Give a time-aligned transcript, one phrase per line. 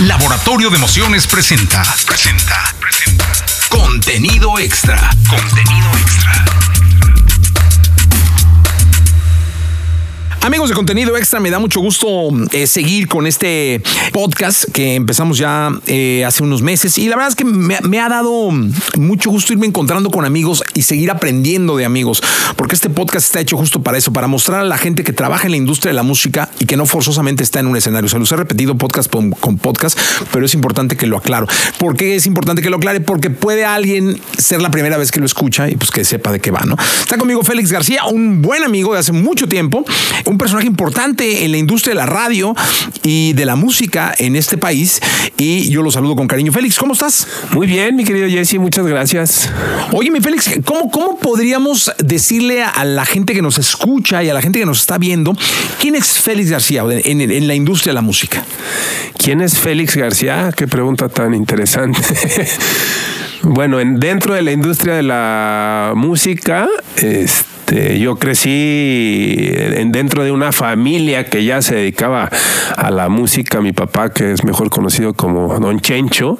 [0.00, 1.82] Laboratorio de Emociones presenta.
[2.06, 2.74] Presenta.
[2.80, 3.26] Presenta.
[3.68, 5.10] Contenido extra.
[5.28, 6.49] Contenido extra.
[10.42, 12.08] Amigos de contenido extra, me da mucho gusto
[12.52, 17.28] eh, seguir con este podcast que empezamos ya eh, hace unos meses y la verdad
[17.28, 18.50] es que me, ha dado
[18.96, 22.22] mucho gusto irme encontrando con amigos y seguir aprendiendo de amigos,
[22.56, 25.44] porque este podcast está hecho justo para eso, para mostrar a la gente que trabaja
[25.44, 28.08] en la industria de la música y que no forzosamente está en un escenario.
[28.08, 29.98] Se los he repetido podcast con, con podcast,
[30.32, 31.48] pero es importante que lo aclaro.
[31.78, 33.02] ¿Por qué es importante que lo aclare?
[33.02, 36.40] Porque puede alguien ser la primera vez que lo escucha y pues que sepa de
[36.40, 36.76] qué va, ¿no?
[37.00, 39.84] Está conmigo Félix García, un buen amigo de hace mucho tiempo
[40.30, 42.54] un personaje importante en la industria de la radio
[43.02, 45.00] y de la música en este país.
[45.36, 46.52] Y yo lo saludo con cariño.
[46.52, 47.26] Félix, ¿cómo estás?
[47.50, 49.50] Muy bien, mi querido Jesse, muchas gracias.
[49.92, 54.34] Oye, mi Félix, ¿cómo, ¿cómo podríamos decirle a la gente que nos escucha y a
[54.34, 55.36] la gente que nos está viendo
[55.80, 58.44] quién es Félix García en, en, en la industria de la música?
[59.18, 60.52] ¿Quién es Félix García?
[60.56, 62.00] Qué pregunta tan interesante.
[63.42, 69.46] bueno, en, dentro de la industria de la música, este este, yo crecí
[69.86, 72.28] dentro de una familia que ya se dedicaba
[72.76, 73.60] a la música.
[73.60, 76.38] Mi papá, que es mejor conocido como Don Chencho,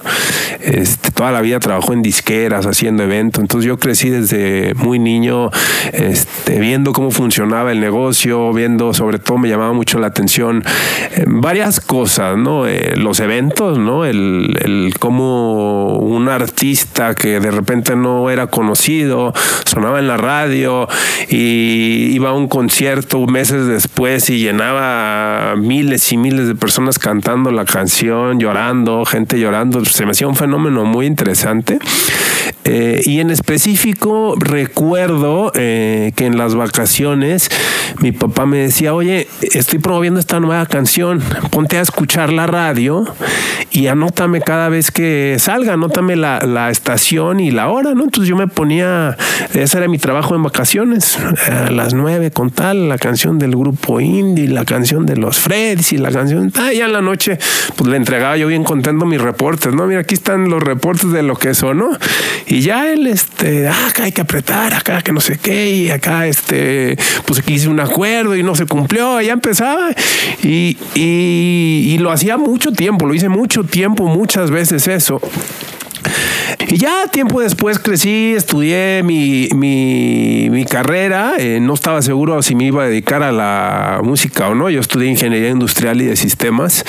[0.61, 3.43] este, toda la vida trabajó en disqueras, haciendo eventos.
[3.43, 5.51] Entonces yo crecí desde muy niño
[5.93, 10.65] este, viendo cómo funcionaba el negocio, viendo, sobre todo me llamaba mucho la atención
[11.13, 12.67] eh, varias cosas, ¿no?
[12.67, 14.05] Eh, los eventos, ¿no?
[14.05, 19.33] El, el cómo un artista que de repente no era conocido,
[19.65, 20.89] sonaba en la radio
[21.29, 27.51] y iba a un concierto meses después y llenaba miles y miles de personas cantando
[27.51, 29.85] la canción, llorando, gente llorando.
[29.85, 31.79] Se me hacía un fenómeno muy interesante.
[32.65, 37.49] Eh, y en específico recuerdo eh, que en las vacaciones
[38.01, 43.05] mi papá me decía, oye, estoy promoviendo esta nueva canción, ponte a escuchar la radio
[43.71, 48.05] y anótame cada vez que salga, anótame la, la estación y la hora, ¿no?
[48.05, 49.17] Entonces yo me ponía,
[49.55, 54.01] ese era mi trabajo en vacaciones, a las nueve con tal, la canción del grupo
[54.01, 57.39] indie, la canción de los Freds y la canción, ah, ya en la noche,
[57.77, 59.87] pues le entregaba yo bien contento mis reportes, ¿no?
[59.87, 61.91] Mira, aquí están los reportes de lo que sonó.
[62.51, 66.27] Y ya él, este, acá hay que apretar, acá que no sé qué, y acá,
[66.27, 69.91] este, pues aquí hice un acuerdo y no se cumplió, ya empezaba.
[70.43, 75.21] Y, y, y lo hacía mucho tiempo, lo hice mucho tiempo, muchas veces eso.
[76.69, 82.65] Y ya tiempo después crecí, estudié mi, mi, carrera, eh, no estaba seguro si me
[82.65, 86.85] iba a dedicar a la música o no, yo estudié ingeniería industrial y de sistemas,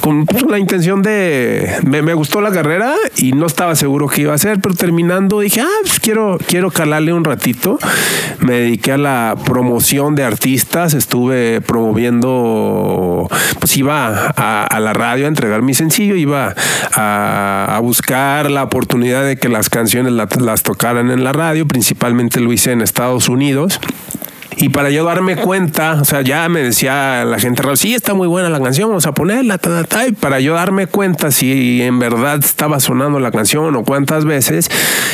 [0.00, 4.32] con la intención de, me, me, gustó la carrera y no estaba seguro qué iba
[4.32, 7.78] a hacer, pero terminando dije, ah, pues quiero, quiero calarle un ratito,
[8.40, 13.28] me dediqué a la promoción de artistas, estuve promoviendo,
[13.58, 16.54] pues iba a, la radio a entregar mi sencillo, iba
[16.92, 22.40] a buscar la oportunidad de que las canciones las, las tocaran en la radio, principalmente
[22.40, 23.80] lo hice en Estados Unidos.
[24.56, 28.28] Y para yo darme cuenta, o sea, ya me decía la gente, sí, está muy
[28.28, 31.82] buena la canción, vamos a ponerla, ta, ta, ta, y para yo darme cuenta si
[31.82, 34.70] en verdad estaba sonando la canción o cuántas veces,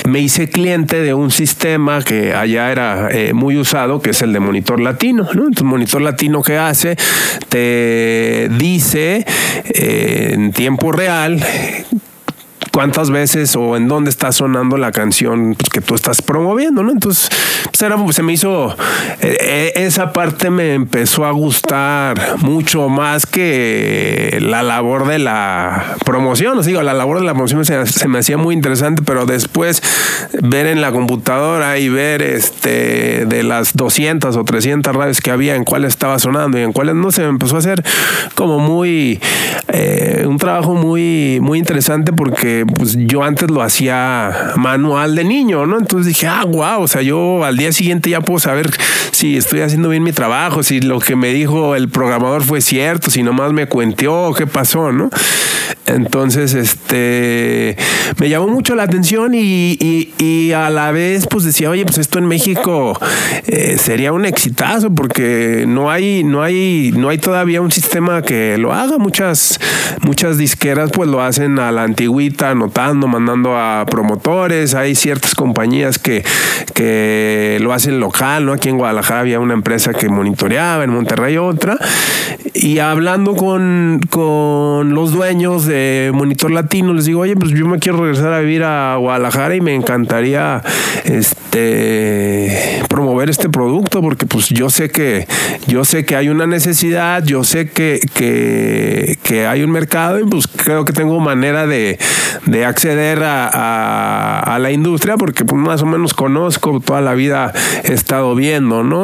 [0.06, 4.32] me hice cliente de un sistema que allá era eh, muy usado, que es el
[4.32, 5.24] de Monitor Latino.
[5.24, 5.47] ¿no?
[5.47, 6.97] Entonces, Monitor Latino, ¿qué hace?
[7.48, 9.24] Te dice
[9.64, 11.44] eh, en tiempo real
[12.72, 16.92] cuántas veces o en dónde está sonando la canción pues, que tú estás promoviendo, ¿no?
[16.92, 17.28] Entonces,
[17.64, 18.76] pues era, se me hizo,
[19.20, 26.59] eh, esa parte me empezó a gustar mucho más que la labor de la promoción,
[26.59, 29.82] os digo, la labor de la promoción se, se, me hacía muy interesante, pero después
[30.42, 35.54] ver en la computadora y ver este de las 200 o 300 radios que había
[35.54, 37.82] en cuál estaba sonando y en cuáles no, se me empezó a hacer
[38.34, 39.20] como muy,
[39.69, 45.66] eh, un trabajo muy, muy interesante porque pues yo antes lo hacía manual de niño,
[45.66, 45.78] ¿no?
[45.78, 48.71] Entonces dije, ah, wow, o sea, yo al día siguiente ya puedo saber
[49.20, 53.10] si estoy haciendo bien mi trabajo, si lo que me dijo el programador fue cierto,
[53.10, 55.10] si nomás me cuenteó, qué pasó, ¿no?
[55.84, 57.77] Entonces, este,
[58.18, 59.77] me llamó mucho la atención y,
[60.18, 62.98] y, a la vez, pues decía, oye, pues esto en México
[63.47, 68.56] eh, sería un exitazo porque no hay, no hay, no hay todavía un sistema que
[68.56, 68.98] lo haga.
[68.98, 69.60] Muchas,
[70.00, 74.74] muchas disqueras, pues lo hacen a la antigüita, anotando, mandando a promotores.
[74.74, 76.24] Hay ciertas compañías que,
[76.74, 78.53] que lo hacen local, ¿no?
[78.53, 81.78] Aquí en Guadalajara había una empresa que monitoreaba, en Monterrey otra.
[82.54, 87.78] Y hablando con, con los dueños de Monitor Latino, les digo, oye, pues yo me
[87.78, 90.62] quiero regresar a vivir a Guadalajara y me encantaría
[91.04, 95.27] este promover este producto porque pues yo sé que
[95.66, 100.24] yo sé que hay una necesidad, yo sé que, que, que hay un mercado y
[100.24, 101.98] pues creo que tengo manera de,
[102.47, 107.53] de acceder a, a, la industria porque pues más o menos conozco, toda la vida
[107.84, 108.99] he estado viendo, ¿no?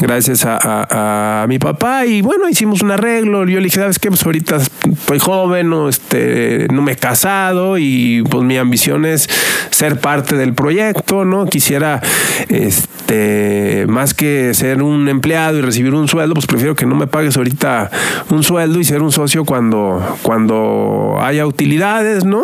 [0.00, 4.08] Gracias a, mi papá y bueno, hicimos un arreglo, yo le dije, ¿sabes qué?
[4.08, 9.28] Pues ahorita estoy joven, no, este, no me he casado y pues mi ambición es
[9.70, 11.46] ser parte del proyecto, ¿no?
[11.46, 12.00] Quisiera,
[12.48, 17.06] este, más que ser un empleado y recibir un sueldo, pues prefiero que no me
[17.06, 17.90] pagues ahorita
[18.30, 22.42] un sueldo y ser un socio cuando, cuando haya utilidades, ¿no?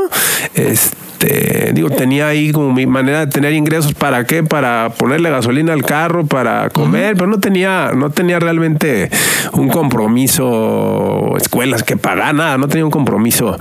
[0.55, 5.31] Este, este, digo, tenía ahí como mi manera de tener ingresos para qué, para ponerle
[5.31, 9.09] gasolina al carro, para comer, pero no tenía, no tenía realmente
[9.53, 13.57] un compromiso, escuelas que pagar, nada, no tenía un compromiso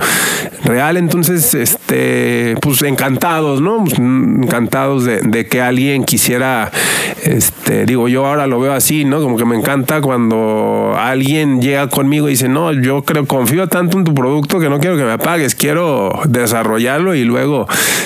[0.64, 0.96] real.
[0.96, 3.84] Entonces, este, pues encantados, ¿no?
[3.84, 6.70] Pues, encantados de, de, que alguien quisiera,
[7.22, 9.20] este, digo, yo ahora lo veo así, ¿no?
[9.22, 13.98] Como que me encanta cuando alguien llega conmigo y dice, no, yo creo, confío tanto
[13.98, 17.51] en tu producto que no quiero que me pagues, quiero desarrollarlo y luego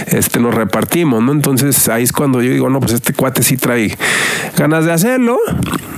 [0.06, 1.32] este, nos repartimos, ¿no?
[1.32, 3.96] Entonces ahí es cuando yo digo, no, pues este cuate sí trae
[4.56, 5.38] ganas de hacerlo,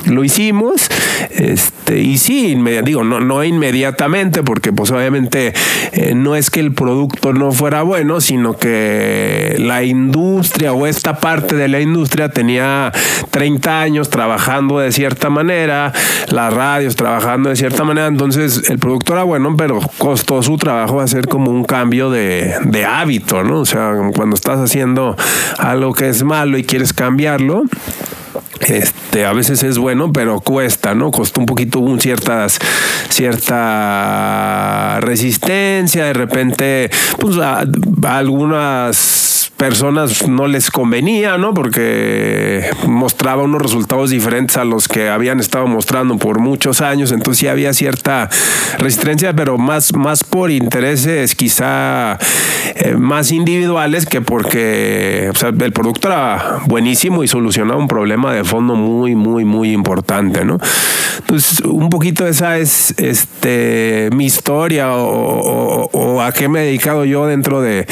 [0.06, 0.88] lo hicimos,
[1.30, 5.52] este, y sí, digo, no, no inmediatamente, porque pues obviamente
[5.92, 11.20] eh, no es que el producto no fuera bueno, sino que la industria o esta
[11.20, 12.92] parte de la industria tenía
[13.30, 15.92] 30 años trabajando de cierta manera,
[16.30, 21.00] las radios trabajando de cierta manera, entonces el producto era bueno, pero costó su trabajo
[21.00, 23.60] hacer como un cambio de, de hábito, ¿no?
[23.60, 25.16] O sea, cuando estás haciendo
[25.58, 27.64] algo que es malo y quieres cambiarlo,
[28.60, 31.10] este, a veces es bueno, pero cuesta, ¿no?
[31.10, 32.58] Costó un poquito un ciertas,
[33.08, 37.36] cierta resistencia, de repente, pues
[38.04, 41.52] algunas personas no les convenía, ¿no?
[41.52, 47.40] Porque mostraba unos resultados diferentes a los que habían estado mostrando por muchos años, entonces
[47.40, 48.30] sí había cierta
[48.78, 52.18] resistencia, pero más, más por intereses quizá
[52.76, 58.76] eh, más individuales que porque el producto era buenísimo y solucionaba un problema de fondo
[58.76, 60.58] muy, muy, muy importante, ¿no?
[61.18, 67.26] Entonces, un poquito esa es este mi historia o, a qué me he dedicado yo
[67.26, 67.86] dentro de,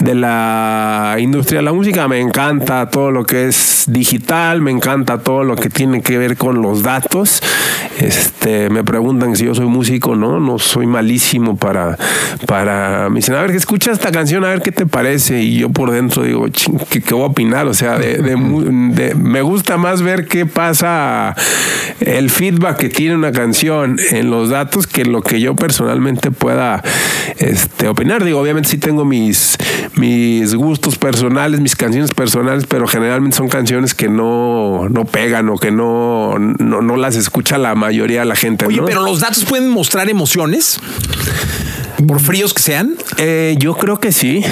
[0.00, 2.08] de la industria de la música.
[2.08, 6.36] Me encanta todo lo que es digital, me encanta todo lo que tiene que ver
[6.36, 7.42] con los datos.
[7.98, 11.96] Este, me preguntan si yo soy músico, no, no soy malísimo para,
[12.46, 15.42] para, me dicen, a ver, que escucha esta canción, a ver qué te parece.
[15.42, 16.46] Y yo por dentro digo,
[16.90, 17.66] ¿qué, qué voy a opinar?
[17.66, 21.34] O sea, me gusta más ver qué pasa,
[22.00, 26.82] el feedback que tiene una canción en los datos que lo que yo personalmente pueda
[27.38, 28.24] este, opinar.
[28.24, 29.56] Digo, obviamente sí tengo mis,
[29.96, 35.58] mis gustos personales, mis canciones personales, pero generalmente son canciones que no, no pegan o
[35.58, 38.66] que no, no, las escucha la mayoría de la gente.
[38.66, 40.78] Oye, pero los datos pueden mostrar emociones.
[42.08, 44.44] Por fríos que sean, eh, yo creo que sí.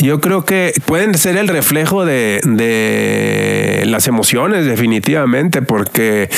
[0.00, 6.30] Yo creo que pueden ser el reflejo de, de las emociones, definitivamente, porque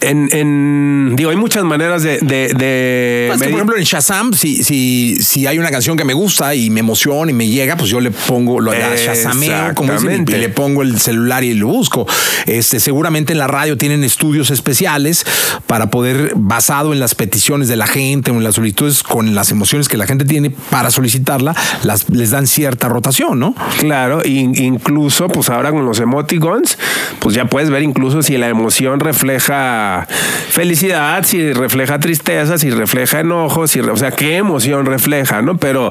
[0.00, 2.18] en, en, digo, hay muchas maneras de.
[2.18, 6.54] de, pues por ejemplo, en Shazam, si, si, si hay una canción que me gusta
[6.54, 10.24] y me emociona y me llega, pues yo le pongo lo de Shazameo, como dicen,
[10.28, 12.06] y le pongo el celular y lo busco.
[12.46, 15.26] Este, seguramente en la radio tienen estudios especiales
[15.66, 19.50] para poder, basado en las peticiones de la gente o en las solicitudes con las
[19.50, 23.54] emociones que la gente tiene para solicitarla, las, les dan cierta rotación, ¿no?
[23.80, 26.78] Claro, incluso, pues ahora con los emoticons,
[27.18, 29.87] pues ya puedes ver incluso si la emoción refleja
[30.50, 35.56] felicidad, si refleja tristeza, si refleja enojo, si, o sea, qué emoción refleja, ¿no?
[35.56, 35.90] Pero,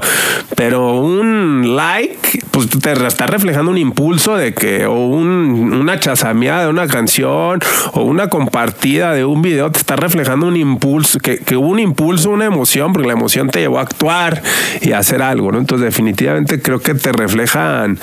[0.56, 6.64] pero un like, pues te está reflejando un impulso de que, o un, una chasameada
[6.64, 7.60] de una canción,
[7.94, 11.80] o una compartida de un video, te está reflejando un impulso, que, que hubo un
[11.80, 14.42] impulso, una emoción, porque la emoción te llevó a actuar
[14.82, 15.58] y a hacer algo, ¿no?
[15.58, 18.00] Entonces, definitivamente creo que te reflejan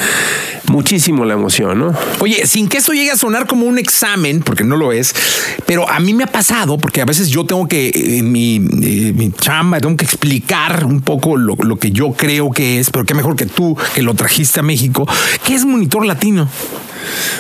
[0.68, 1.94] muchísimo la emoción, ¿no?
[2.20, 5.14] Oye, sin que esto llegue a sonar como un examen, porque no lo es,
[5.66, 9.12] pero a mí me ha pasado, porque a veces yo tengo que, en mi, eh,
[9.14, 13.04] mi chamba, tengo que explicar un poco lo, lo, que yo creo que es, pero
[13.04, 15.06] qué mejor que tú, que lo trajiste a México.
[15.46, 16.48] ¿Qué es Monitor Latino?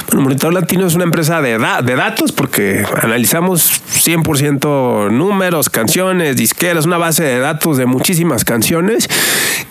[0.06, 6.86] Bueno, Monitor Latino es una empresa de, de datos porque analizamos 100% números, canciones, disqueras,
[6.86, 9.08] una base de datos de muchísimas canciones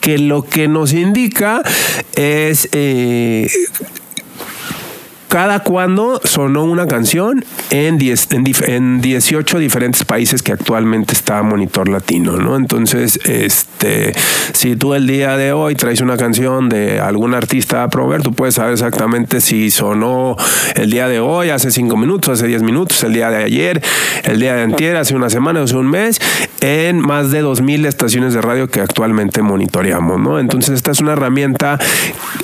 [0.02, 1.62] que lo que nos indica
[2.16, 2.70] es...
[2.72, 3.48] Eh,
[5.34, 12.38] cada cuando sonó una canción en, en, 18 diferentes países que actualmente está Monitor Latino,
[12.38, 12.56] ¿no?
[12.56, 14.14] Entonces, este,
[14.54, 18.34] si tú el día de hoy traes una canción de algún artista a proveer, tú
[18.34, 20.36] puedes saber exactamente si sonó
[20.76, 23.82] el día de hoy, hace cinco minutos, hace 10 minutos, el día de ayer,
[24.26, 26.22] el día de antier, hace una semana, hace un mes,
[26.62, 30.38] en más de 2.000 estaciones de radio que actualmente monitoreamos, ¿no?
[30.38, 31.80] Entonces, esta es una herramienta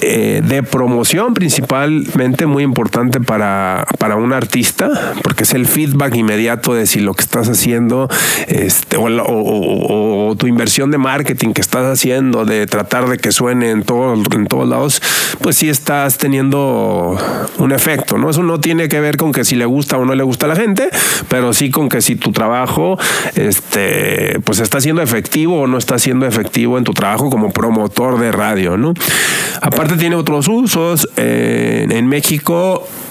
[0.02, 2.79] eh, de promoción principalmente muy importante
[3.26, 8.08] para, para un artista, porque es el feedback inmediato de si lo que estás haciendo
[8.48, 13.84] este, o, tu inversión de marketing que estás haciendo, de tratar de que suene en,
[13.84, 15.02] todo, en todos lados,
[15.42, 17.18] pues sí estás teniendo
[17.58, 18.30] un efecto, ¿no?
[18.30, 20.50] Eso no tiene que ver con que si le gusta o no le gusta a
[20.50, 20.90] la gente,
[21.28, 22.98] pero sí con que si tu trabajo
[23.36, 28.20] este, pues está siendo efectivo o no está siendo efectivo en tu trabajo como promotor
[28.20, 28.94] de radio, ¿no?
[29.62, 31.10] Aparte tiene otros usos.
[31.18, 33.09] Eh, en México Ciao.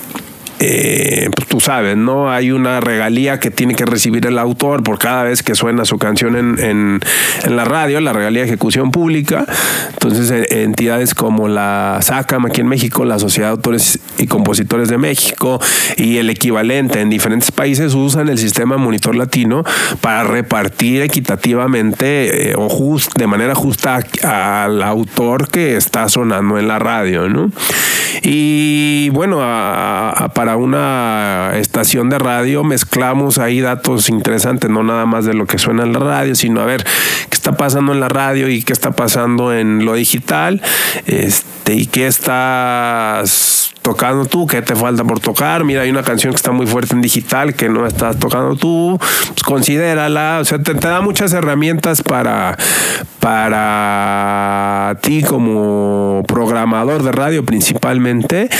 [0.60, 2.30] Eh, pues tú sabes, ¿no?
[2.30, 5.98] Hay una regalía que tiene que recibir el autor por cada vez que suena su
[5.98, 9.46] canción en, en, la radio, la regalía de ejecución pública.
[9.90, 14.88] Entonces, eh, entidades como la SACAM aquí en México, la Sociedad de Autores y Compositores
[14.88, 15.60] de México
[15.96, 19.64] y el equivalente en diferentes países usan el sistema Monitor Latino
[20.00, 26.68] para repartir equitativamente eh, o just, de manera justa al autor que está sonando en
[26.68, 27.50] la radio, ¿no?
[28.22, 35.34] Y bueno, para una estación de radio mezclamos ahí datos interesantes, no nada más de
[35.34, 36.84] lo que suena en la radio, sino a ver
[37.48, 40.60] está pasando en la radio y qué está pasando en lo digital,
[41.06, 45.64] este, y qué estás tocando tú, qué te falta por tocar.
[45.64, 48.98] Mira, hay una canción que está muy fuerte en digital que no estás tocando tú,
[48.98, 50.40] pues considérala.
[50.42, 52.58] O sea, te, da muchas herramientas para,
[53.18, 58.50] para ti como programador de radio principalmente,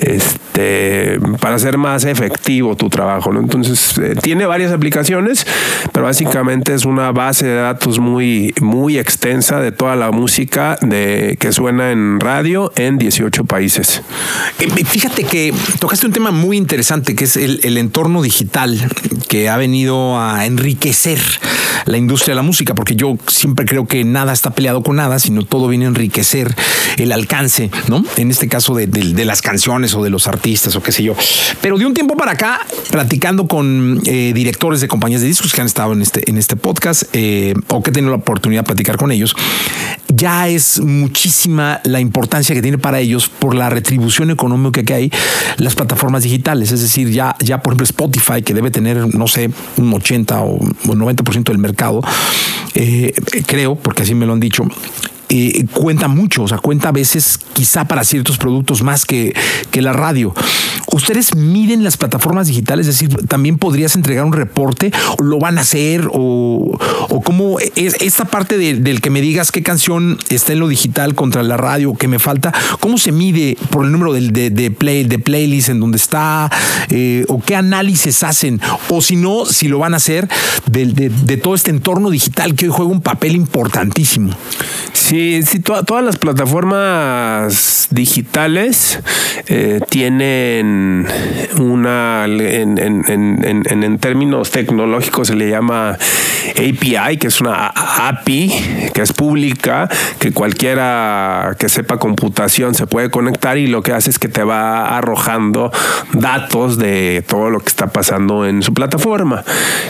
[0.00, 3.30] este, para hacer más efectivo tu trabajo.
[3.30, 3.40] ¿no?
[3.40, 5.46] Entonces, eh, tiene varias aplicaciones,
[5.92, 11.36] pero básicamente es una base de datos muy, muy extensa de toda la música de,
[11.40, 14.02] que suena en radio en 18 países.
[14.58, 18.78] Eh, Fíjate que tocaste un tema muy interesante que es el, entorno digital
[19.28, 21.20] que ha venido a enriquecer
[21.86, 25.18] la industria de la música, porque yo siempre creo que nada está peleado con nada,
[25.18, 26.54] sino todo viene a enriquecer
[26.96, 28.04] el alcance, ¿no?
[28.16, 28.88] En este caso de,
[29.24, 31.14] las canciones o de los artistas o qué sé yo.
[31.60, 35.60] Pero de un tiempo para acá, platicando con eh, directores de compañías de discos que
[35.60, 38.66] han estado en este, en este podcast eh, o que he tenido la oportunidad de
[38.66, 39.34] platicar con ellos,
[40.08, 45.12] ya es muchísima la importancia que tiene para ellos por la retribución económica que hay
[45.56, 46.72] las plataformas digitales.
[46.72, 50.58] Es decir, ya, ya por ejemplo Spotify, que debe tener, no sé, un 80 o
[50.58, 52.02] 90% del mercado,
[52.74, 53.14] eh,
[53.46, 54.64] creo, porque así me lo han dicho,
[55.30, 59.34] eh, cuenta mucho, o sea, cuenta a veces quizá para ciertos productos más que,
[59.70, 60.34] que la radio.
[60.90, 62.86] ¿Ustedes miden las plataformas digitales?
[62.86, 64.90] Es decir, ¿también podrías entregar un reporte?
[65.18, 66.08] ¿O lo van a hacer?
[66.12, 66.78] ¿O,
[67.10, 71.14] o cómo es esta parte del que me digas qué canción está en lo digital
[71.14, 72.54] contra la radio, que me falta?
[72.80, 76.50] ¿Cómo se mide por el número de, de, play, de playlist en donde está?
[76.88, 78.58] Eh, ¿O qué análisis hacen?
[78.88, 80.26] O si no, si lo van a hacer
[80.64, 84.34] de, de todo este entorno digital que hoy juega un papel importantísimo.
[84.94, 89.00] Sí, sí, todas las plataformas digitales
[89.46, 91.06] eh, tienen
[91.58, 95.96] una, en, en, en, en, términos tecnológicos se le llama
[96.50, 103.10] API, que es una API, que es pública, que cualquiera que sepa computación se puede
[103.10, 105.72] conectar y lo que hace es que te va arrojando
[106.12, 109.44] datos de todo lo que está pasando en su plataforma.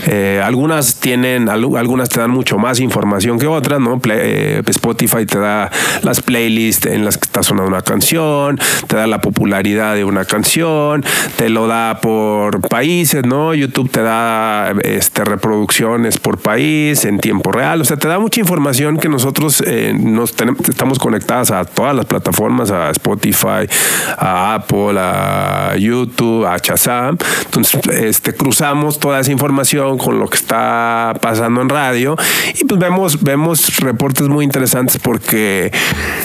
[0.06, 4.00] Eh, algunas tienen, algunas te dan mucho más información que otras, ¿no?
[4.10, 5.70] Eh, Spotify y te da
[6.02, 10.24] las playlists en las que está sonando una canción, te da la popularidad de una
[10.24, 11.04] canción,
[11.36, 13.54] te lo da por países, ¿no?
[13.54, 18.40] YouTube te da este, reproducciones por país en tiempo real, o sea, te da mucha
[18.40, 20.34] información que nosotros eh, nos
[20.68, 23.68] estamos conectadas a todas las plataformas, a Spotify,
[24.16, 27.16] a Apple, a YouTube, a Shazam.
[27.44, 32.16] Entonces, este, cruzamos toda esa información con lo que está pasando en radio
[32.54, 35.72] y pues vemos, vemos reportes muy interesantes porque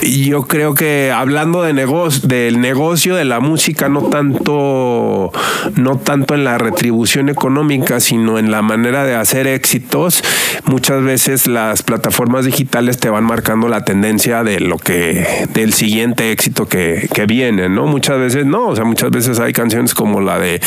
[0.01, 5.31] yo creo que hablando de negocio, del negocio de la música, no tanto,
[5.77, 10.21] no tanto en la retribución económica, sino en la manera de hacer éxitos,
[10.65, 16.33] muchas veces las plataformas digitales te van marcando la tendencia de lo que, del siguiente
[16.33, 17.87] éxito que, que viene, ¿no?
[17.87, 20.59] Muchas veces no, o sea, muchas veces hay canciones como la de,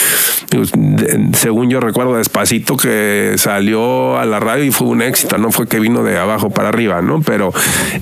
[0.48, 0.72] pues,
[1.34, 5.68] según yo recuerdo, Despacito, que salió a la radio y fue un éxito, no fue
[5.68, 7.20] que vino de abajo para arriba, ¿no?
[7.20, 7.52] Pero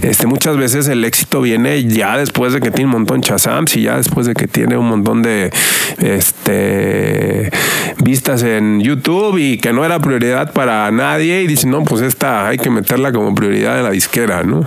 [0.04, 3.76] este, muchas veces el éxito viene ya después de que tiene un montón de chasams
[3.76, 5.50] y ya después de que tiene un montón de
[5.98, 7.50] este,
[8.02, 12.46] vistas en YouTube y que no era prioridad para nadie y dicen, no, pues esta
[12.46, 14.64] hay que meterla como prioridad en la disquera, ¿no?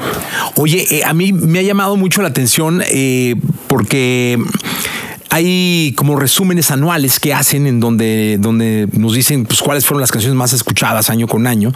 [0.56, 3.36] Oye, eh, a mí me ha llamado mucho la atención eh,
[3.67, 4.39] porque
[5.30, 10.12] hay como resúmenes anuales que hacen en donde, donde nos dicen pues, cuáles fueron las
[10.12, 11.72] canciones más escuchadas año con año.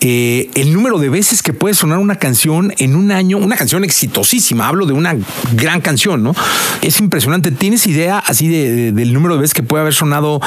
[0.00, 3.84] Eh, el número de veces que puede sonar una canción en un año, una canción
[3.84, 5.16] exitosísima, hablo de una
[5.54, 6.34] gran canción, ¿no?
[6.82, 7.50] Es impresionante.
[7.50, 10.40] ¿Tienes idea así de, del número de veces que puede haber sonado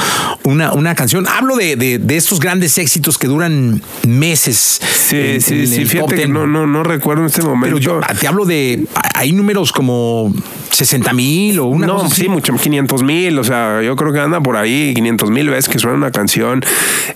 [0.43, 1.27] una, una canción?
[1.27, 4.79] Hablo de, de, estos grandes éxitos que duran meses.
[5.09, 7.65] Sí, sí, sí, fíjate que no, no, no recuerdo en este momento.
[7.65, 8.85] Pero yo te hablo de,
[9.15, 10.33] hay números como
[10.71, 14.39] 60 mil o una no, sí, mucho, 500 mil, o sea, yo creo que anda
[14.39, 16.61] por ahí 500 mil veces que suena una canción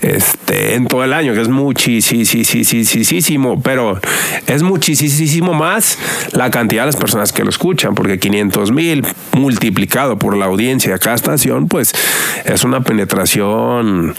[0.02, 4.00] este, en todo el año, que es muchísimo, pero
[4.48, 5.98] es muchísimo más
[6.32, 10.94] la cantidad de las personas que lo escuchan, porque 500 mil multiplicado por la audiencia
[10.94, 11.94] de cada estación, pues
[12.44, 14.16] es una penetración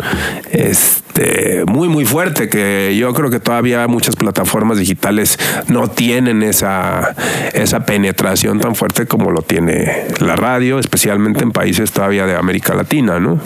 [0.51, 5.39] este, muy, muy fuerte, que yo creo que todavía muchas plataformas digitales
[5.69, 7.15] no tienen esa,
[7.53, 12.75] esa penetración tan fuerte como lo tiene la radio, especialmente en países todavía de América
[12.75, 13.41] Latina, ¿no?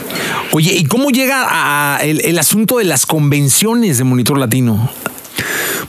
[0.53, 4.91] Oye, ¿y cómo llega a el, asunto de las convenciones de Monitor Latino?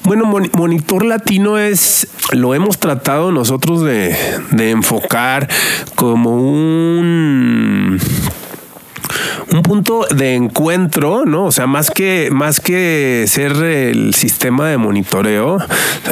[0.03, 4.15] Bueno, Monitor Latino es, lo hemos tratado nosotros de,
[4.51, 5.47] de enfocar
[5.95, 7.99] como un
[9.51, 11.45] un punto de encuentro, ¿no?
[11.45, 15.57] O sea, más que, más que ser el sistema de monitoreo,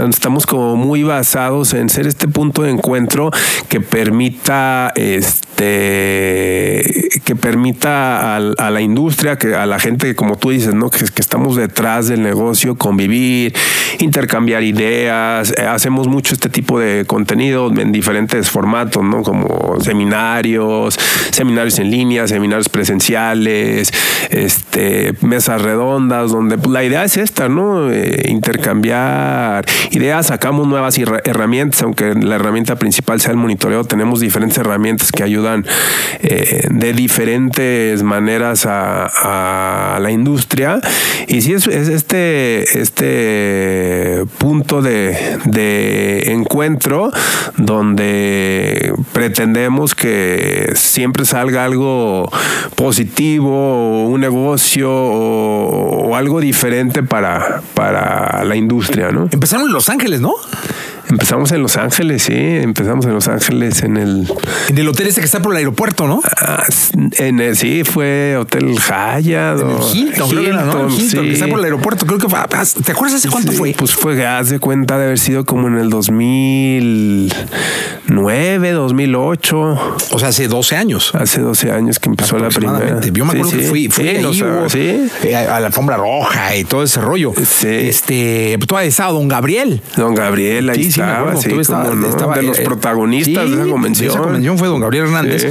[0.10, 3.32] estamos como muy basados en ser este punto de encuentro
[3.68, 10.74] que permita este que permita a, la industria, que a la gente, como tú dices,
[10.74, 10.90] ¿no?
[10.90, 13.54] Que, que estamos detrás del negocio, convivir,
[14.00, 19.24] intercambiar ideas, eh, hacemos mucho este tipo de contenido en diferentes formatos, ¿no?
[19.24, 20.98] Como seminarios,
[21.32, 23.92] seminarios en línea, seminarios presenciales,
[24.30, 27.92] este, mesas redondas, donde pues, la idea es esta, ¿no?
[27.92, 34.58] Eh, intercambiar ideas, sacamos nuevas herramientas, aunque la herramienta principal sea el monitoreo, tenemos diferentes
[34.58, 35.49] herramientas que ayudan
[36.22, 40.80] eh, de diferentes maneras a, la industria.
[41.28, 47.12] Y si es, es este, este punto de, de encuentro
[47.58, 52.30] donde pretendemos que siempre salga algo
[52.76, 59.30] positivo o un negocio o, algo diferente para, para la industria, ¿no?
[59.32, 60.34] Empezaron en Los Ángeles, ¿no?
[61.10, 62.34] Empezamos en Los Ángeles, sí.
[62.36, 64.32] Empezamos en Los Ángeles en el...
[64.68, 66.22] En el hotel ese que está por el aeropuerto, ¿no?
[66.38, 66.64] Ah,
[67.14, 69.60] en el, sí, fue Hotel Hyatt.
[69.60, 70.88] En el Hilton, creo que era, ¿no?
[70.88, 72.06] Hilton, que está por el aeropuerto.
[72.06, 72.38] Creo que fue...
[72.38, 72.48] Ah,
[72.86, 73.74] ¿Te acuerdas hace cuánto fue?
[73.74, 79.58] Pues fue, haz de cuenta de haber sido como en el 2009, 2008.
[80.12, 81.16] O sea, hace 12 años.
[81.16, 83.02] Hace 12 años que empezó la primera.
[83.02, 84.32] Yo me acuerdo que fui, fui ahí,
[85.24, 87.34] eh, a la alfombra roja y todo ese rollo.
[87.36, 87.68] Sí.
[87.68, 89.82] Este, pues, todavía estaba Don Gabriel.
[89.96, 94.10] Don Gabriel, ahí estaba, de los eh, protagonistas de esa convención.
[94.10, 95.48] Esa convención fue don Gabriel Hernández.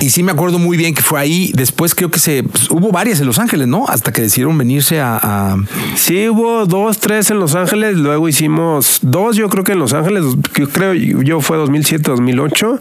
[0.00, 1.52] Y sí me acuerdo muy bien que fue ahí.
[1.54, 3.86] Después creo que se pues, hubo varias en Los Ángeles, ¿no?
[3.86, 5.56] Hasta que decidieron venirse a,
[5.96, 7.96] Sí, hubo dos, tres en Los Ángeles.
[7.96, 10.24] Luego hicimos dos, yo creo que en Los Ángeles.
[10.56, 12.78] Yo creo yo fue 2007, 2008.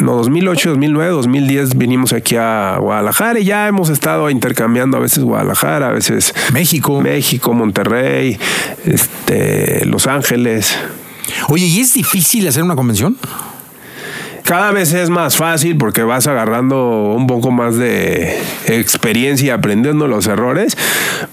[0.00, 5.24] no, 2008, 2009, 2010 vinimos aquí a Guadalajara y ya hemos estado intercambiando a veces
[5.24, 8.38] Guadalajara, a veces México, México, Monterrey,
[8.84, 10.76] este, Los Ángeles.
[11.48, 13.16] Oye, ¿y es difícil hacer una convención?
[14.44, 20.26] cada vez es más fácil porque vas agarrando un poco más de experiencia aprendiendo los
[20.26, 20.76] errores,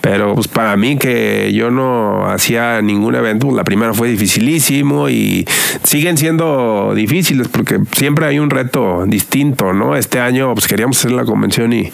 [0.02, 5.48] pero pues para mí que yo no hacía ningún evento, la primera fue dificilísimo y
[5.84, 9.96] siguen siendo difíciles porque siempre hay un reto distinto, ¿no?
[9.96, 11.92] Este año pues queríamos hacer la convención y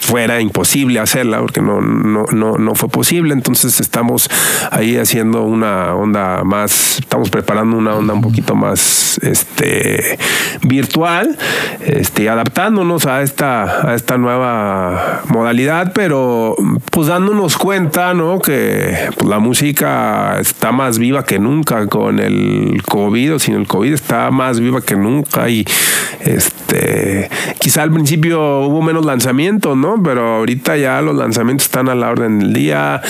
[0.00, 4.28] fuera imposible hacerla porque no, no, no, no fue posible, entonces estamos
[4.70, 10.18] ahí haciendo una onda más, estamos preparando una onda un poquito más este
[10.62, 11.36] virtual,
[11.80, 16.56] este, adaptándonos a esta, a esta nueva modalidad, pero
[16.90, 18.38] pues dándonos cuenta, ¿no?
[18.38, 23.66] Que pues, la música está más viva que nunca con el COVID, o sin el
[23.66, 25.64] COVID está más viva que nunca y
[26.20, 30.02] Este, quizá al principio hubo menos lanzamientos, ¿no?
[30.02, 33.02] Pero ahorita ya los lanzamientos están a la orden del día,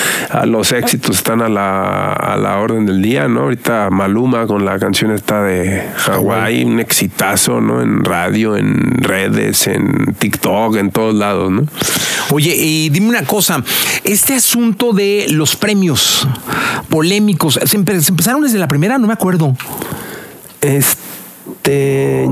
[0.46, 3.42] los éxitos están a la, a la orden del día, ¿no?
[3.42, 7.82] Ahorita Maluma con la canción esta de Hawái, un exitazo, ¿no?
[7.82, 11.66] En radio, en redes, en TikTok, en todos lados, ¿no?
[12.34, 13.62] Oye, y dime una cosa,
[14.02, 16.26] este asunto de los premios
[16.88, 18.98] polémicos, ¿se, empezaron desde la primera?
[18.98, 19.56] No me acuerdo.
[20.60, 21.03] Este
[21.64, 22.28] este,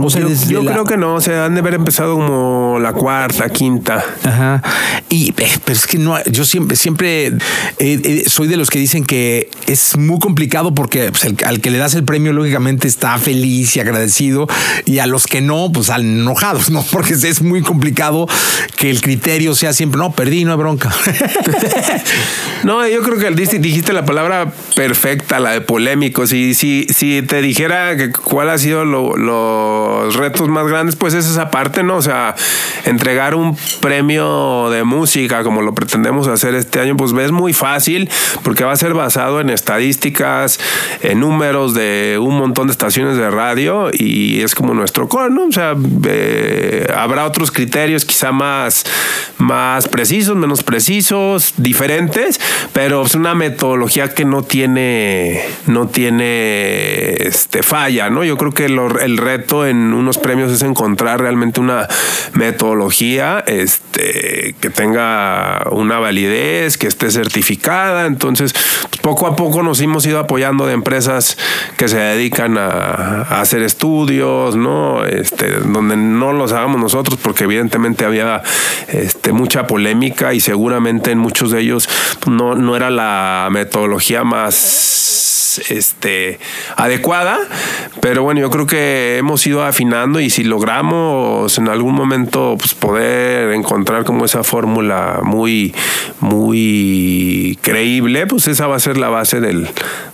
[0.49, 4.05] yo, creo que no, o sea, han de haber empezado como la cuarta, quinta.
[4.25, 4.63] Ajá.
[5.09, 7.33] Y eh, pero es que no, yo siempre, siempre eh,
[7.79, 11.79] eh, soy de los que dicen que es muy complicado porque pues, al que le
[11.79, 14.49] das el premio, lógicamente está feliz y agradecido,
[14.85, 16.85] y a los que no, pues al enojados, ¿no?
[16.93, 18.29] Porque es muy complicado
[18.77, 20.95] que el criterio sea siempre, no, perdí, no hay bronca.
[22.65, 26.27] no, yo creo que dijiste la palabra perfecta, la de polémico.
[26.27, 31.15] Si, si, si te dijera que cuál ha sido lo, los retos más grandes, pues
[31.15, 31.97] es esa parte, ¿no?
[31.97, 32.35] O sea,
[32.85, 38.11] entregar un premio de música como lo pretendemos hacer este año, pues es muy fácil
[38.43, 40.59] porque va a ser basado en estadísticas,
[41.03, 45.47] en números de un montón de estaciones de radio y es como nuestro core, ¿no?
[45.47, 45.75] O sea,
[46.07, 48.85] eh, habrá otros criterios quizá más,
[49.39, 52.41] más precisos, menos precisos, diferentes,
[52.73, 58.25] pero es una metodología que no tiene, no tiene este, falla, ¿no?
[58.25, 61.87] Yo creo que el el reto en unos premios es encontrar realmente una
[62.33, 68.07] metodología este, que tenga una validez, que esté certificada.
[68.07, 68.55] Entonces,
[69.03, 71.37] poco a poco nos hemos ido apoyando de empresas
[71.77, 75.05] que se dedican a, hacer estudios, ¿no?
[75.05, 78.43] Este, donde no los hagamos nosotros, porque evidentemente había
[78.89, 81.89] este, mucha polémica y seguramente en muchos de ellos
[82.27, 84.93] no, no era la metodología más
[85.69, 86.39] este,
[86.77, 87.39] adecuada.
[88.01, 92.75] Pero bueno, yo creo que hemos ido afinando y si logramos en algún momento pues,
[92.75, 95.75] poder encontrar como esa fórmula muy,
[96.21, 99.69] muy creíble, pues esa va a ser la base del,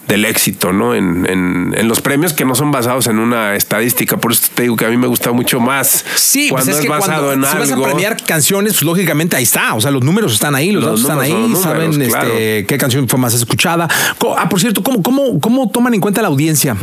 [0.09, 0.95] del éxito, ¿no?
[0.95, 4.17] En, en, los premios que no son basados en una estadística.
[4.19, 6.05] Por eso te digo que a mí me gusta mucho más.
[6.17, 9.75] Sí, pues cuando es, basado en si vas a premiar canciones, pues lógicamente ahí está.
[9.75, 13.19] O sea, los números están ahí, los, datos están ahí, saben este, qué canción fue
[13.19, 13.89] más escuchada.
[14.37, 16.77] Ah, por cierto, ¿cómo, cómo, cómo toman en cuenta la audiencia?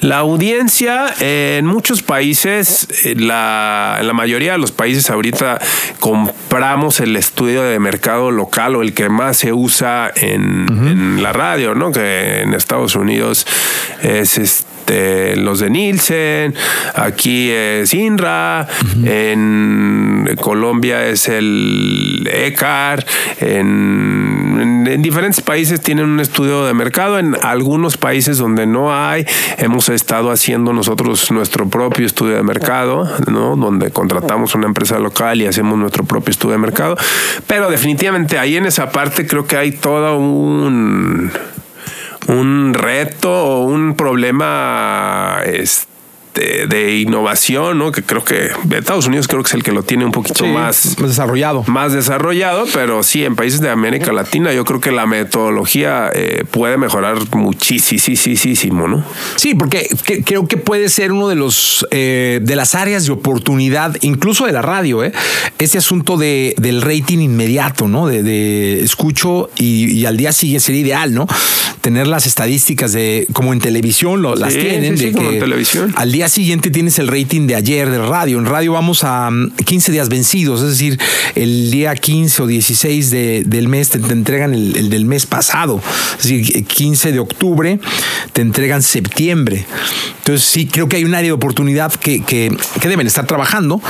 [0.00, 5.60] La audiencia en muchos países, eh, la, en la mayoría de los países ahorita
[5.98, 11.32] compramos el estudio de mercado local o el que más se usa en, en la
[11.32, 11.90] radio, ¿no?
[11.90, 13.46] Que en Estados Unidos
[14.02, 16.54] es este este, los de Nielsen,
[16.94, 18.66] aquí es INRA,
[19.04, 23.04] en Colombia es el ECAR,
[23.40, 29.26] en, en, diferentes países tienen un estudio de mercado, en algunos países donde no hay,
[29.58, 33.56] hemos estado haciendo nosotros nuestro propio estudio de mercado, ¿no?
[33.56, 36.96] donde contratamos una empresa local y hacemos nuestro propio estudio de mercado,
[37.46, 41.30] pero definitivamente ahí en esa parte creo que hay todo un
[42.28, 45.87] un reto o un problema este,
[46.38, 47.92] de, innovación, ¿no?
[47.92, 50.96] Que creo que Estados Unidos creo que es el que lo tiene un poquito más,
[50.96, 51.64] desarrollado.
[51.66, 56.44] Más desarrollado, pero sí, en países de América Latina yo creo que la metodología eh,
[56.50, 59.04] puede mejorar muchísimo, ¿no?
[59.36, 59.88] Sí, porque
[60.24, 64.52] creo que puede ser uno de los eh, de las áreas de oportunidad, incluso de
[64.52, 65.12] la radio, ¿eh?
[65.58, 68.06] Este asunto de, del rating inmediato, ¿no?
[68.06, 71.26] De, escucho y, al día siguiente sería ideal, ¿no?
[71.80, 75.92] Tener las estadísticas de como en televisión lo, las tienen, de que televisión.
[75.96, 78.38] al día siguiente tienes el rating de ayer de radio.
[78.38, 79.30] En radio vamos a
[79.64, 80.98] 15 mm, días vencidos, es decir,
[81.34, 85.80] el día 15 o 16 del mes te, entregan el, del mes pasado.
[86.18, 87.80] Es decir, 15 de octubre
[88.32, 89.64] te entregan septiembre.
[90.18, 92.50] Entonces sí, creo que hay un área de oportunidad que, que
[92.88, 93.80] deben estar trabajando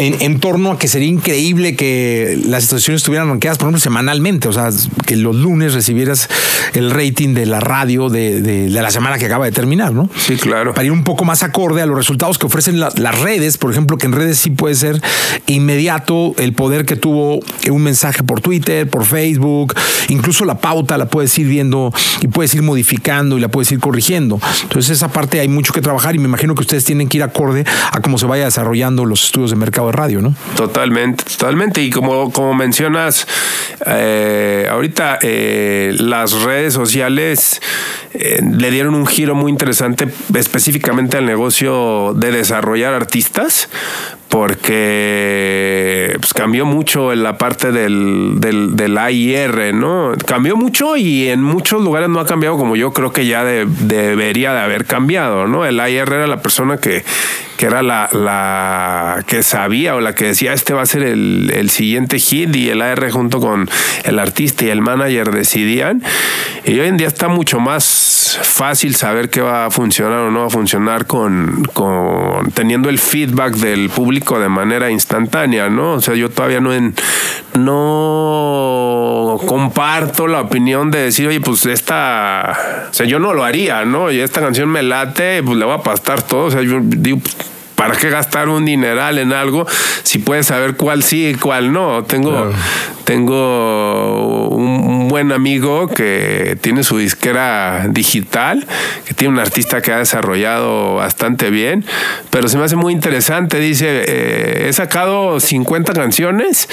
[0.00, 4.52] en, torno a que sería increíble que las estaciones estuvieran ranqueadas, por ejemplo, semanalmente, o
[4.52, 4.70] sea,
[5.06, 6.28] que los lunes recibieras
[6.72, 10.08] el rating de la radio de, la semana que acaba de terminar, ¿no?
[10.16, 10.72] Sí, claro.
[10.72, 13.98] Para ir un poco más acorde a los resultados que ofrecen las redes, por ejemplo,
[13.98, 15.00] que en redes sí puede ser
[15.46, 19.74] inmediato el poder que tuvo un mensaje por Twitter, por Facebook,
[20.08, 23.80] incluso la pauta la puedes ir viendo y puedes ir modificando y la puedes ir
[23.80, 24.40] corrigiendo.
[24.62, 27.22] Entonces, esa parte hay mucho que trabajar y me imagino que ustedes tienen que ir
[27.22, 30.34] acorde a cómo se vaya desarrollando los estudios de mercado radio, ¿no?
[30.56, 31.82] Totalmente, totalmente.
[31.82, 33.26] Y como, como mencionas,
[33.86, 37.60] eh, ahorita eh, las redes sociales
[38.12, 43.68] eh, le dieron un giro muy interesante específicamente al negocio de desarrollar artistas
[44.28, 50.12] porque pues, cambió mucho en la parte del, del, del AIR, ¿no?
[50.24, 54.54] Cambió mucho y en muchos lugares no ha cambiado como yo creo que ya debería
[54.54, 55.66] de haber cambiado, ¿no?
[55.66, 57.04] El AIR era la persona que,
[57.60, 61.52] que era la, la que sabía o la que decía este va a ser el,
[61.54, 63.68] el siguiente hit y el AR junto con
[64.04, 66.02] el artista y el manager decidían.
[66.64, 70.40] Y hoy en día está mucho más fácil saber qué va a funcionar o no
[70.40, 75.92] va a funcionar con, con teniendo el feedback del público de manera instantánea, ¿no?
[75.94, 76.94] O sea, yo todavía no, en,
[77.58, 83.84] no comparto la opinión de decir, oye, pues esta, o sea, yo no lo haría,
[83.84, 84.10] ¿no?
[84.10, 87.20] Y esta canción me late, pues le voy a pastar todo, o sea, yo digo,
[87.80, 89.66] ¿para qué gastar un dineral en algo
[90.02, 92.04] si puedes saber cuál sí y cuál no?
[92.04, 92.52] Tengo,
[93.04, 98.66] tengo un, buen amigo que tiene su disquera digital,
[99.06, 101.86] que tiene un artista que ha desarrollado bastante bien,
[102.28, 103.58] pero se me hace muy interesante.
[103.58, 106.68] Dice, eh, he sacado 50 canciones,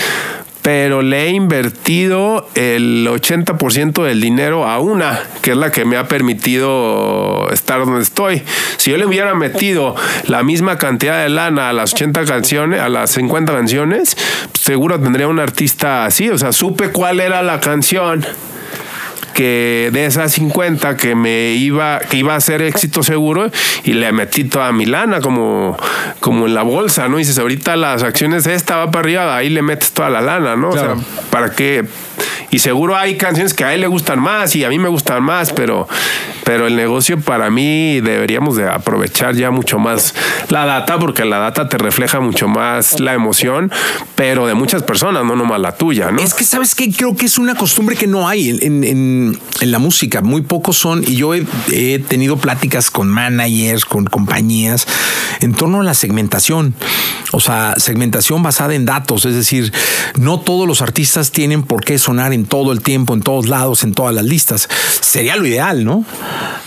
[0.68, 5.96] pero le he invertido el 80% del dinero a una, que es la que me
[5.96, 8.44] ha permitido estar donde estoy.
[8.76, 12.90] Si yo le hubiera metido la misma cantidad de lana a las 80 canciones, a
[12.90, 14.18] las 50 canciones,
[14.60, 18.26] seguro tendría un artista así, o sea, supe cuál era la canción
[19.38, 23.52] que de esas 50 que me iba, que iba a ser éxito seguro
[23.84, 25.78] y le metí toda mi lana como,
[26.20, 27.18] como en la bolsa, ¿no?
[27.18, 30.56] Y dices, ahorita las acciones esta va para arriba, ahí le metes toda la lana,
[30.56, 30.70] ¿no?
[30.70, 30.96] O sea,
[31.30, 31.86] ¿para qué?
[32.50, 35.22] Y seguro hay canciones que a él le gustan más y a mí me gustan
[35.22, 35.88] más, pero,
[36.48, 40.16] pero el negocio para mí deberíamos de aprovechar ya mucho más
[40.48, 43.70] la data, porque la data te refleja mucho más la emoción,
[44.16, 46.22] pero de muchas personas, no nomás la tuya, ¿no?
[46.22, 46.90] Es que, ¿sabes qué?
[46.90, 50.22] Creo que es una costumbre que no hay en, en, en la música.
[50.22, 54.88] Muy pocos son, y yo he tenido pláticas con managers, con compañías,
[55.42, 56.76] en torno a la segmentación.
[57.34, 59.74] O sea, segmentación basada en datos, es decir,
[60.16, 63.84] no todos los artistas tienen por qué sonar en todo el tiempo, en todos lados,
[63.84, 64.70] en todas las listas.
[65.02, 66.06] Sería lo ideal, ¿no?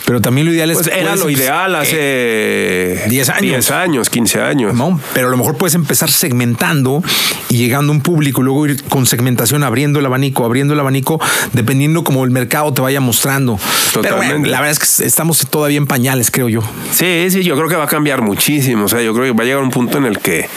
[0.04, 0.78] Pero también lo ideal es...
[0.78, 3.42] Pues era lo ideal hace 10 años.
[3.42, 4.74] 10 años, 15 años.
[4.74, 7.02] No, pero a lo mejor puedes empezar segmentando
[7.48, 10.80] y llegando a un público y luego ir con segmentación abriendo el abanico, abriendo el
[10.80, 11.20] abanico,
[11.52, 13.58] dependiendo como el mercado te vaya mostrando.
[13.92, 14.08] Totalmente.
[14.08, 16.62] Pero bueno, la verdad es que estamos todavía en pañales, creo yo.
[16.92, 18.86] Sí, sí, yo creo que va a cambiar muchísimo.
[18.86, 20.48] O sea, yo creo que va a llegar un punto en el que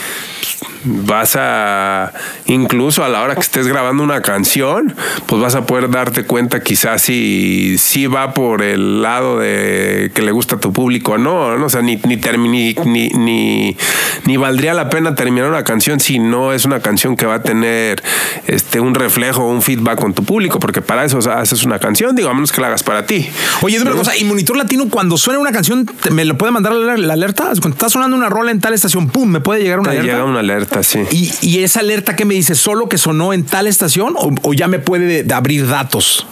[0.84, 2.12] vas a,
[2.46, 4.94] incluso a la hora que estés grabando una canción,
[5.26, 10.22] pues vas a poder darte cuenta quizás si, si va por el lado de que
[10.22, 11.66] le gusta a tu público o no, ¿no?
[11.66, 13.76] O sea, ni, ni, ni, ni,
[14.24, 17.42] ni, valdría la pena terminar una canción si no es una canción que va a
[17.42, 18.02] tener
[18.46, 22.28] este, un reflejo, un feedback con tu público, porque para eso haces una canción, digo,
[22.28, 23.28] a menos que la hagas para ti.
[23.62, 27.12] Oye, una cosa, y Monitor Latino, cuando suena una canción, ¿me lo puede mandar la
[27.12, 27.44] alerta?
[27.60, 29.28] Cuando está sonando una rola en tal estación, ¡pum!
[29.28, 30.10] ¿Me puede llegar una alerta?
[30.10, 31.00] Llega una alerta, sí.
[31.10, 34.54] ¿Y, y esa alerta que me dice, solo que sonó en tal estación o, o
[34.54, 36.26] ya me puede abrir datos?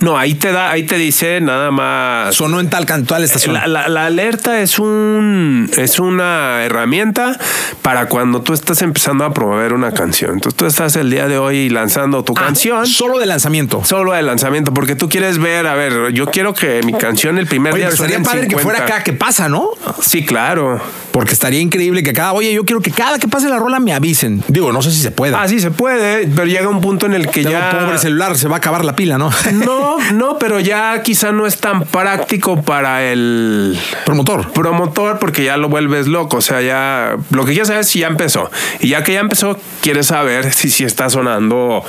[0.00, 2.34] No, ahí te da, ahí te dice nada más.
[2.36, 3.54] Sonó en tal tal estación.
[3.54, 7.36] La, la, la, alerta es un es una herramienta
[7.82, 10.34] para cuando tú estás empezando a promover una canción.
[10.34, 12.86] Entonces tú estás el día de hoy lanzando tu ah, canción.
[12.86, 13.84] Solo de lanzamiento.
[13.84, 17.46] Solo de lanzamiento, porque tú quieres ver, a ver, yo quiero que mi canción el
[17.46, 17.90] primer oye, día.
[17.90, 19.70] Pero sería padre que fuera acá que pasa, ¿no?
[20.00, 20.80] Sí, claro.
[21.10, 23.92] Porque estaría increíble que cada, oye, yo quiero que cada que pase la rola me
[23.92, 24.44] avisen.
[24.46, 25.34] Digo, no sé si se puede.
[25.34, 27.70] Ah, sí se puede, pero llega un punto en el que ya.
[27.70, 29.30] Pobre celular, se va a acabar la pila, ¿no?
[29.52, 34.50] No, no, pero ya quizá no es tan práctico para el promotor.
[34.52, 36.38] Promotor, porque ya lo vuelves loco.
[36.38, 38.50] O sea, ya lo que quieres saber es si ya empezó.
[38.80, 41.82] Y ya que ya empezó, quieres saber si, si está sonando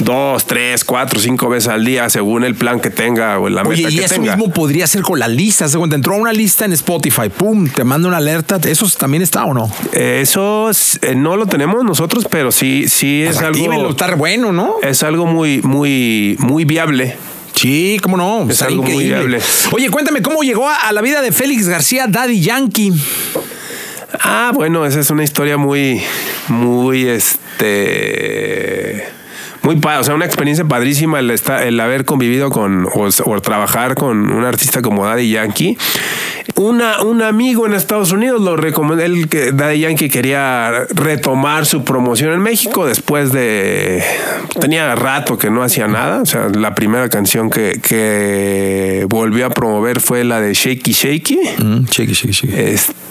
[0.00, 3.88] dos, tres, cuatro, cinco veces al día, según el plan que tenga o la meta
[3.88, 5.68] Oye, y eso mismo podría ser con la lista.
[5.68, 8.58] Según te entró una lista en Spotify, pum, te manda una alerta.
[8.64, 9.70] ¿Eso también está o no?
[9.92, 10.70] Eso
[11.02, 13.90] eh, no lo tenemos nosotros, pero sí, sí es algo.
[13.90, 14.76] estar bueno, ¿no?
[14.82, 17.16] Es algo muy, muy, muy viable.
[17.56, 18.48] Sí, cómo no.
[18.48, 19.40] Es algo muy viable.
[19.72, 22.92] Oye, cuéntame cómo llegó a, la vida de Félix García, Daddy Yankee.
[24.20, 26.02] Ah, bueno, esa es una historia muy,
[26.48, 29.04] muy, este,
[29.62, 33.94] muy padre, o sea, una experiencia padrísima el, el haber convivido con o, o, trabajar
[33.94, 35.76] con un artista como Daddy Yankee
[36.54, 41.84] una, un amigo en Estados Unidos lo recomendó, él que Daddy Yankee quería retomar su
[41.84, 44.02] promoción en México después de
[44.60, 49.50] tenía rato que no hacía nada, o sea, la primera canción que, que volvió a
[49.50, 51.40] promover fue la de Shaky Shaky.
[51.58, 52.54] Mm, shaky Shaky Shaky.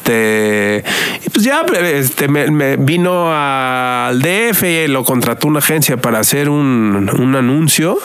[0.05, 0.83] Este,
[1.25, 6.49] y pues ya este, me, vino al DF y lo contrató una agencia para hacer
[6.49, 7.97] un, un anuncio.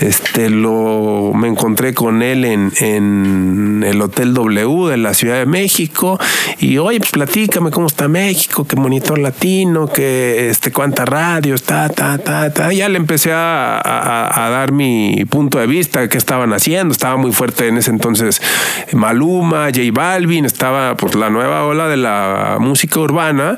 [0.00, 5.46] Este, lo me encontré con él en, en el Hotel W De la Ciudad de
[5.46, 6.18] México
[6.58, 11.88] y oye, pues platícame cómo está México, qué monitor latino, que este, cuánta radio está,
[11.88, 12.72] ta, ta, ta.
[12.72, 16.92] Ya le empecé a, a, dar mi punto de vista, qué estaban haciendo.
[16.92, 18.42] Estaba muy fuerte en ese entonces
[18.92, 23.56] Maluma, J Balvin, estaba pues la nueva ola de la música urbana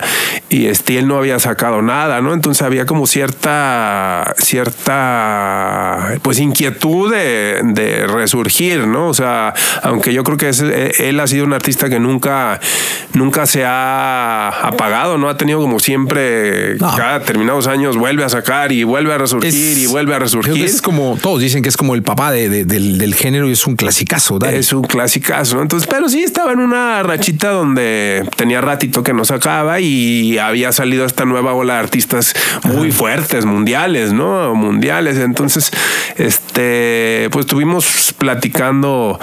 [0.50, 2.34] y este, él no había sacado nada, ¿no?
[2.34, 9.08] Entonces había como cierta, cierta, pues inquietud de, de resurgir, ¿no?
[9.08, 10.60] O sea, aunque yo creo que es,
[10.98, 12.60] él ha sido un artista que nunca,
[13.14, 15.28] nunca se ha apagado, ¿no?
[15.28, 19.86] Ha tenido como siempre, cada determinados años vuelve a sacar y vuelve a resurgir y
[19.86, 20.64] vuelve a resurgir.
[20.64, 23.76] Es como, todos dicen que es como el papá de, del, género y es un
[23.76, 24.38] clasicazo.
[24.46, 25.62] Es un clasicazo, ¿no?
[25.62, 30.72] Entonces, pero sí estaba en una rachita donde tenía ratito que no sacaba y había
[30.72, 32.34] salido esta nueva ola de artistas
[32.64, 34.54] muy fuertes, mundiales, ¿no?
[34.54, 35.16] Mundiales.
[35.18, 35.70] Entonces,
[36.16, 36.47] este,
[37.30, 39.18] pues estuvimos platicando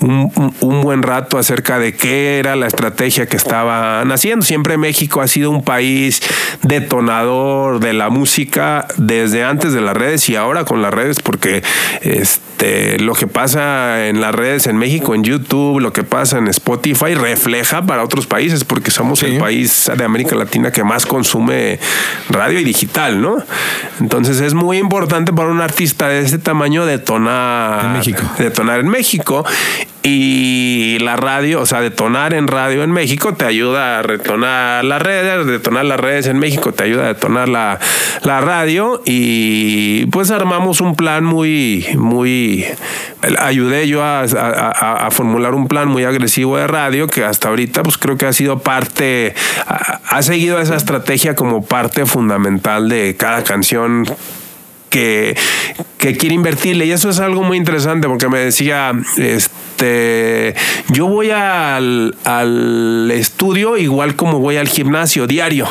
[0.00, 4.44] un, un buen rato acerca de qué era la estrategia que estaban haciendo.
[4.44, 6.20] Siempre México ha sido un país
[6.62, 11.62] detonador de la música desde antes de las redes y ahora con las redes, porque
[12.02, 16.48] este, lo que pasa en las redes en México, en YouTube, lo que pasa en
[16.48, 21.78] Spotify, refleja para otros países, porque somos el país de América Latina que más consume
[22.30, 23.36] radio y digital, ¿no?
[24.00, 28.22] Entonces es muy importante para un artista de ese tamaño detonar en México.
[28.38, 29.44] Detonar en México.
[30.02, 35.02] Y la radio, o sea, detonar en radio en México te ayuda a detonar las
[35.02, 37.78] redes, detonar las redes en México te ayuda a detonar la,
[38.22, 42.64] la radio y pues armamos un plan muy, muy,
[43.38, 47.98] ayudé yo a, a, formular un plan muy agresivo de radio que hasta ahorita pues
[47.98, 49.34] creo que ha sido parte,
[49.66, 54.06] ha seguido esa estrategia como parte fundamental de cada canción
[54.88, 55.36] que,
[55.98, 56.86] que, quiere invertirle.
[56.86, 60.54] Y eso es algo muy interesante porque me decía, este,
[60.90, 65.68] yo voy al, al estudio igual como voy al gimnasio, diario.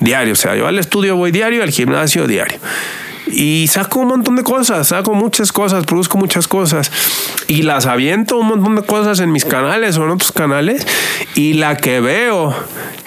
[0.00, 2.58] Diario, o sea, yo al estudio voy diario, al gimnasio diario.
[3.26, 6.92] Y saco un montón de cosas, saco muchas cosas, produzco muchas cosas
[7.48, 10.86] y las aviento un montón de cosas en mis canales o en otros canales
[11.34, 12.54] y la que veo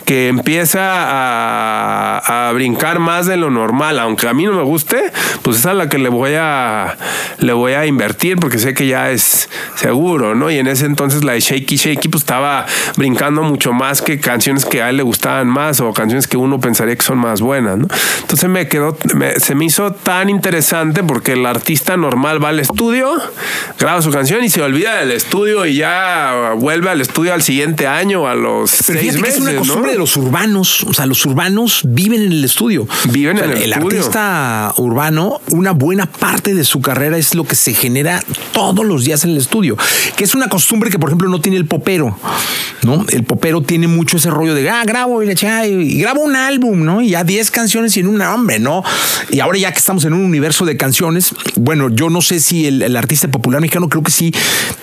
[0.09, 5.11] que empieza a, brincar más de lo normal, aunque a mí no me guste,
[5.43, 6.97] pues es la que le voy a
[7.37, 10.49] le voy a invertir porque sé que ya es seguro, ¿no?
[10.49, 12.65] Y en ese entonces la de Shaky Shaky pues estaba
[12.97, 16.59] brincando mucho más que canciones que a él le gustaban más o canciones que uno
[16.59, 17.87] pensaría que son más buenas, ¿no?
[18.21, 18.97] Entonces me quedó,
[19.37, 23.13] se me hizo tan interesante porque el artista normal va al estudio,
[23.77, 27.85] graba su canción y se olvida del estudio y ya vuelve al estudio al siguiente
[27.85, 29.98] año, a los seis meses, ¿no?
[29.99, 32.88] Los urbanos, o sea, los urbanos viven en el estudio.
[33.12, 33.99] Viven en el, el estudio.
[33.99, 39.03] artista urbano, una buena parte de su carrera es lo que se genera todos los
[39.03, 39.77] días en el estudio,
[40.15, 42.17] que es una costumbre que, por ejemplo, no tiene el popero,
[42.83, 43.05] ¿no?
[43.09, 45.35] El popero tiene mucho ese rollo de, ah, grabo y, le
[45.69, 47.01] y grabo un álbum, ¿no?
[47.01, 48.83] Y ya 10 canciones y en un hombre, ¿no?
[49.31, 52.65] Y ahora ya que estamos en un universo de canciones, bueno, yo no sé si
[52.65, 54.33] el, artista popular mexicano creo que sí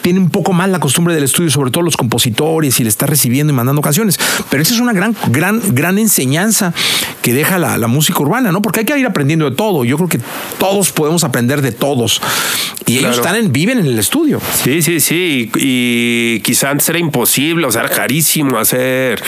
[0.02, 3.06] tiene un poco más la costumbre del estudio, sobre todo los compositores y le está
[3.06, 4.18] recibiendo y mandando canciones,
[4.50, 6.72] pero esa es una gran gran, gran, enseñanza
[7.26, 8.62] que deja la, música urbana, ¿no?
[8.62, 9.84] Porque hay que ir aprendiendo de todo.
[9.84, 10.20] Yo creo que
[10.60, 12.22] todos podemos aprender de todos.
[12.86, 14.40] Y ellos están en, viven en el estudio.
[14.62, 15.50] Sí, sí, sí.
[15.56, 19.20] Y, quizás antes era imposible, o sea, era carísimo hacer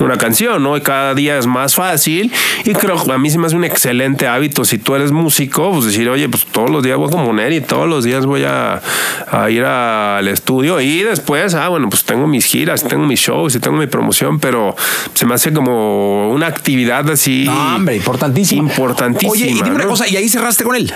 [0.00, 0.76] una canción, ¿no?
[0.76, 2.32] Y cada día es más fácil.
[2.64, 4.64] Y creo que a mí se me hace un excelente hábito.
[4.64, 7.60] Si tú eres músico, pues decir, oye, pues todos los días voy a componer y
[7.60, 8.82] todos los días voy a,
[9.30, 10.80] a ir al estudio.
[10.80, 14.40] Y después, ah, bueno, pues tengo mis giras, tengo mis shows y tengo mi promoción,
[14.40, 14.74] pero
[15.14, 17.43] se me hace como una actividad así.
[17.44, 18.68] No, hombre, importantísima.
[18.68, 19.32] Importantísima.
[19.32, 20.92] Oye, y dime una cosa, ¿y ahí cerraste con él?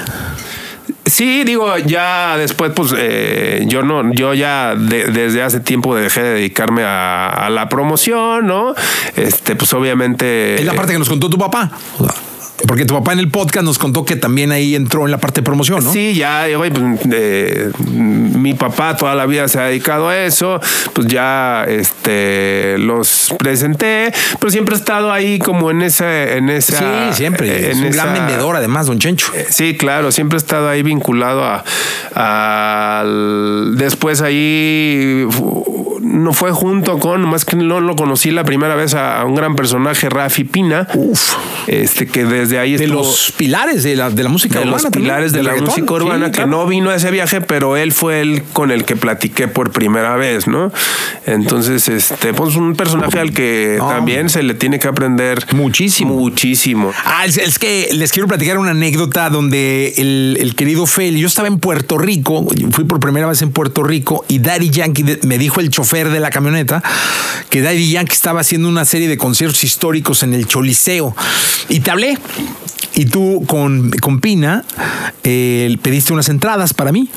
[1.06, 6.34] Sí, digo, ya después, pues eh, yo no, yo ya desde hace tiempo dejé de
[6.34, 8.74] dedicarme a, la promoción, ¿no?
[9.16, 10.56] Este, pues obviamente.
[10.56, 11.70] Es la parte que nos contó tu papá.
[12.66, 15.40] Porque tu papá en el podcast nos contó que también ahí entró en la parte
[15.40, 15.92] de promoción, ¿no?
[15.92, 16.72] Sí, ya, pues,
[17.12, 20.60] eh, mi papá toda la vida se ha dedicado a eso,
[20.92, 26.32] pues ya este, los presenté, pero siempre he estado ahí como en esa...
[26.32, 27.70] En esa sí, siempre.
[27.70, 29.32] En es un gran vendedor además, don Chencho.
[29.34, 31.44] Eh, sí, claro, siempre he estado ahí vinculado
[32.14, 33.04] a...
[33.76, 35.26] después ahí
[36.08, 39.54] no fue junto con, más que no lo conocí la primera vez a, un gran
[39.54, 40.88] personaje, Rafi Pina.
[40.94, 41.34] Uf.
[41.66, 44.82] Este que desde ahí De los pilares de la, de la música de urbana.
[44.82, 48.20] los pilares de la música urbana, que no vino a ese viaje, pero él fue
[48.20, 50.72] el con el que platiqué por primera vez, ¿no?
[51.26, 56.14] Entonces, este, pues un personaje al que también se le tiene que aprender muchísimo.
[56.14, 56.92] Muchísimo.
[57.04, 61.48] Ah, es, que les quiero platicar una anécdota donde el, el querido Fel, yo estaba
[61.48, 65.60] en Puerto Rico, fui por primera vez en Puerto Rico y Daddy Yankee me dijo
[65.60, 66.82] el chofer de la camioneta
[67.50, 71.14] que Daddy Yankee estaba haciendo una serie de conciertos históricos en el Choliseo.
[71.68, 72.18] Y te hablé.
[72.94, 74.64] Y tú con, con Pina
[75.24, 77.10] eh, pediste unas entradas para mí.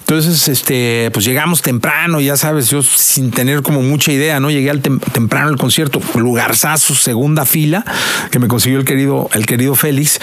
[0.00, 4.50] Entonces, este, pues llegamos temprano, ya sabes, yo sin tener como mucha idea, ¿no?
[4.50, 7.84] Llegué al temprano al concierto, lugarzazo, segunda fila,
[8.30, 10.18] que me consiguió el querido, el querido Félix.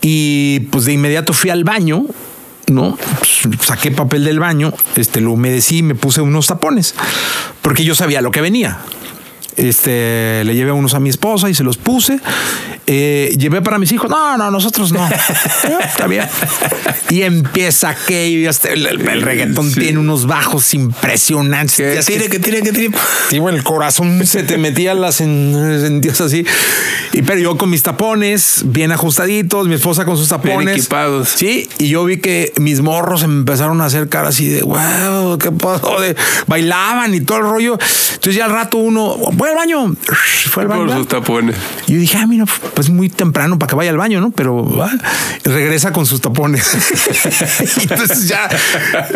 [0.00, 2.04] Y pues de inmediato fui al baño,
[2.70, 2.98] ¿no?
[3.60, 6.94] Saqué papel del baño, este, lo humedecí y me puse unos tapones,
[7.62, 8.78] porque yo sabía lo que venía.
[9.60, 12.18] Este, le llevé unos a mi esposa y se los puse.
[12.86, 14.08] Eh, llevé para mis hijos.
[14.10, 15.06] No, no, nosotros no.
[15.84, 16.26] Está bien.
[17.10, 21.76] Y empieza que el, el, reggaetón tiene unos bajos impresionantes.
[21.76, 22.90] Que tire, que tire, que tire.
[23.30, 26.46] el corazón se te metía las sentías así.
[27.12, 30.58] Y pero yo con mis tapones bien ajustaditos, mi esposa con sus tapones.
[30.58, 31.28] Bien equipados.
[31.28, 35.52] Sí, y yo vi que mis morros empezaron a hacer cara así de wow, qué
[35.52, 37.78] pasó, de bailaban y todo el rollo.
[38.14, 39.94] Entonces ya al rato uno, voy al baño.
[40.50, 40.86] Fue al baño.
[40.86, 41.56] Por sus tapones.
[41.86, 42.44] Y yo dije, ah, mira,
[42.74, 44.30] pues muy temprano para que vaya al baño, ¿no?
[44.30, 44.66] Pero
[45.44, 46.66] regresa con sus tapones.
[47.80, 48.48] entonces ya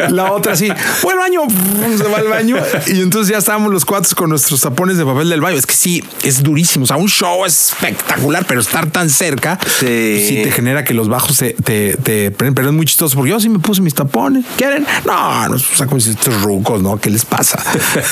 [0.08, 0.68] la otra así,
[1.02, 1.40] voy al baño,
[1.96, 2.56] se va al baño.
[2.86, 5.56] Y entonces ya estábamos los cuatro con nuestros tapones de papel del baño.
[5.56, 6.84] Es que sí, es durísimo.
[6.84, 10.94] O sea, un show es espectacular, pero estar tan cerca sí, sí te genera que
[10.94, 11.54] los bajos te,
[11.96, 14.44] te, Pero es muy chistoso porque yo sí me puse mis tapones.
[14.56, 14.86] ¿Quieren?
[15.06, 16.98] No, no, o sea, como si estos rucos, ¿no?
[16.98, 17.62] ¿Qué les pasa?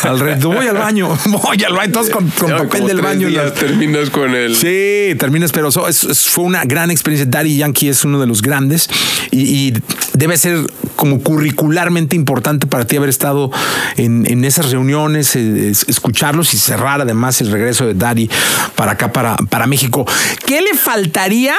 [0.03, 3.29] Al resto, voy al baño, voy al baño, todos con, papel del baño.
[3.29, 4.55] Y terminas con él.
[4.55, 7.27] Sí, terminas, pero eso, fue una gran experiencia.
[7.29, 8.89] Daddy Yankee es uno de los grandes
[9.31, 9.73] y,
[10.15, 13.51] debe ser como curricularmente importante para ti haber estado
[13.97, 18.31] en, esas reuniones, eh, escucharlos y cerrar además el regreso de Daddy
[18.77, 20.07] para acá, para, para México.
[20.47, 21.55] ¿Qué le faltaría?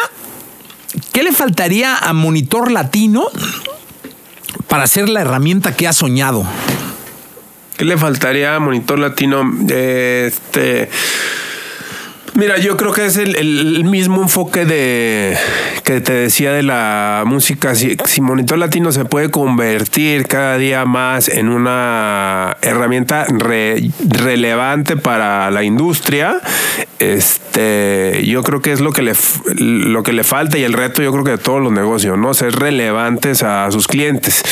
[1.11, 3.25] ¿Qué le faltaría a Monitor Latino
[4.67, 6.45] para ser la herramienta que ha soñado?
[7.77, 9.43] ¿Qué le faltaría a Monitor Latino?
[9.69, 10.89] Este.
[12.35, 15.37] Mira, yo creo que es el, mismo enfoque de
[15.83, 17.75] que te decía de la música.
[17.75, 25.63] Si, Monitor Latino se puede convertir cada día más en una herramienta relevante para la
[25.63, 26.41] industria,
[26.97, 29.13] este, yo creo que es lo que le
[29.55, 32.33] lo que le falta y el reto, yo creo que de todos los negocios, no
[32.33, 34.43] ser relevantes a sus clientes.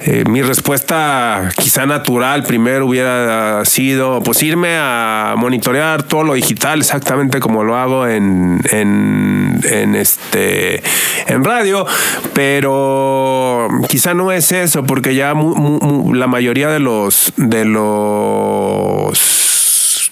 [0.00, 6.80] Eh, mi respuesta, quizá natural, primero hubiera sido, pues irme a monitorear todo lo digital,
[6.80, 10.82] exactamente como lo hago en, en, este
[11.26, 11.86] en radio,
[12.34, 19.35] pero quizá no es eso, porque ya la mayoría de los de los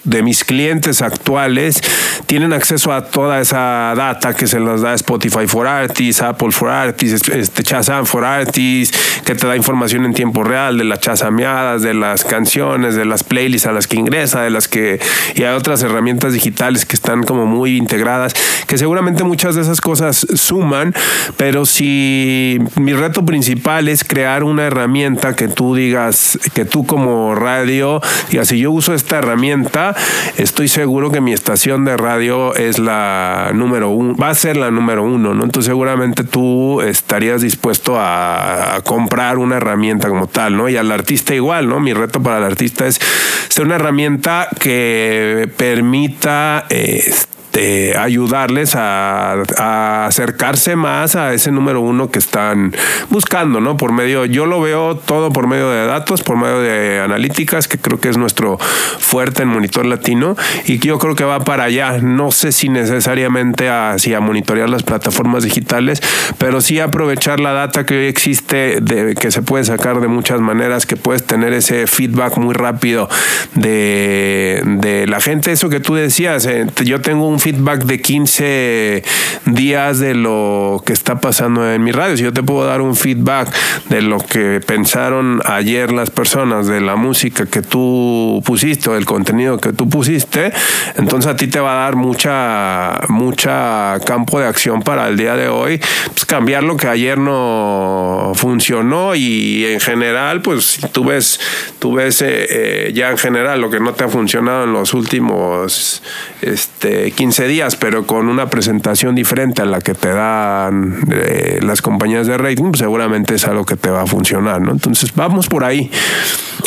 [0.04, 1.80] de mis clientes actuales
[2.26, 6.68] tienen acceso a toda esa data que se los da Spotify for Artists, Apple for
[6.68, 7.62] Artists, este
[8.04, 12.94] for Artists, que te da información en tiempo real de las chasameadas, de las canciones,
[12.94, 15.00] de las playlists a las que ingresa, de las que
[15.34, 18.34] y hay otras herramientas digitales que están como muy integradas,
[18.66, 20.94] que seguramente muchas de esas cosas suman,
[21.36, 27.34] pero si mi reto principal es crear una herramienta que tú digas, que tú como
[27.34, 28.00] radio,
[28.30, 29.93] digas, si yo uso esta herramienta,
[30.36, 34.70] estoy seguro que mi estación de radio es la número uno, va a ser la
[34.70, 35.44] número uno, ¿no?
[35.44, 40.68] Entonces seguramente tú estarías dispuesto a, comprar una herramienta como tal, ¿no?
[40.68, 41.80] Y al artista igual, ¿no?
[41.80, 43.00] Mi reto para el artista es
[43.48, 46.66] ser una herramienta que permita...
[46.68, 52.74] Este, este, ayudarles a, acercarse más a ese número uno que están
[53.10, 53.76] buscando, ¿no?
[53.76, 57.78] Por medio, yo lo veo todo por medio de datos, por medio de analíticas, que
[57.78, 60.36] creo que es nuestro fuerte en Monitor Latino,
[60.66, 61.98] y que yo creo que va para allá.
[61.98, 66.02] No sé si necesariamente hacia monitorear las plataformas digitales,
[66.38, 70.40] pero sí aprovechar la data que hoy existe, de, que se puede sacar de muchas
[70.40, 73.08] maneras, que puedes tener ese feedback muy rápido
[73.54, 75.52] de, de la gente.
[75.52, 79.02] Eso que tú decías, eh, yo tengo un feedback de 15
[79.44, 82.16] días de lo que está pasando en mi radio.
[82.16, 83.54] Si yo te puedo dar un feedback
[83.90, 89.58] de lo que pensaron ayer las personas, de la música que tú pusiste del contenido
[89.58, 90.54] que tú pusiste,
[90.96, 95.36] entonces a ti te va a dar mucha, mucha campo de acción para el día
[95.36, 95.82] de hoy,
[96.14, 101.38] pues cambiar lo que ayer no funcionó y en general, pues tú ves,
[101.78, 104.94] tú ves eh, eh, ya en general lo que no te ha funcionado en los
[104.94, 106.02] últimos
[106.40, 111.82] este, 15 días, pero con una presentación diferente a la que te dan eh, las
[111.82, 114.70] compañías de rating, pues seguramente es algo que te va a funcionar, ¿no?
[114.72, 115.90] Entonces, vamos por ahí.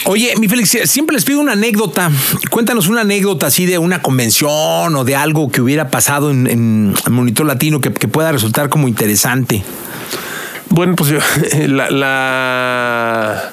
[0.06, 2.12] Oye, mi Félix, siempre les pido una anécdota.
[2.52, 7.46] Cuéntanos una anécdota así de una convención o de algo que hubiera pasado en, Monitor
[7.46, 9.64] Latino que, pueda resultar como interesante.
[10.70, 11.20] Bueno, pues yo,
[11.68, 13.52] la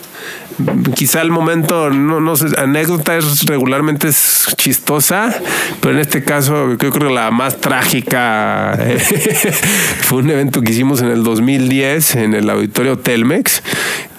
[0.94, 5.34] quizá el momento, no, no sé, anécdota es regularmente es chistosa,
[5.80, 8.98] pero en este caso yo creo que la más trágica eh,
[10.00, 13.62] fue un evento que hicimos en el 2010 en el auditorio Telmex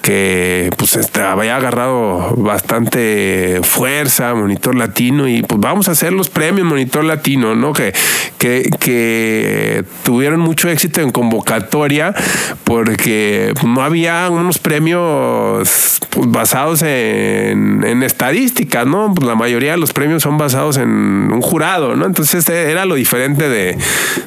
[0.06, 6.30] que pues este, había agarrado bastante fuerza, Monitor Latino, y pues vamos a hacer los
[6.30, 7.72] premios Monitor Latino, ¿no?
[7.72, 7.92] Que,
[8.38, 12.14] que, tuvieron mucho éxito en convocatoria
[12.62, 19.12] porque no había unos premios pues, basados en, en estadísticas, ¿no?
[19.12, 22.06] Pues la mayoría de los premios son basados en un jurado, ¿no?
[22.06, 23.76] Entonces este era lo diferente de,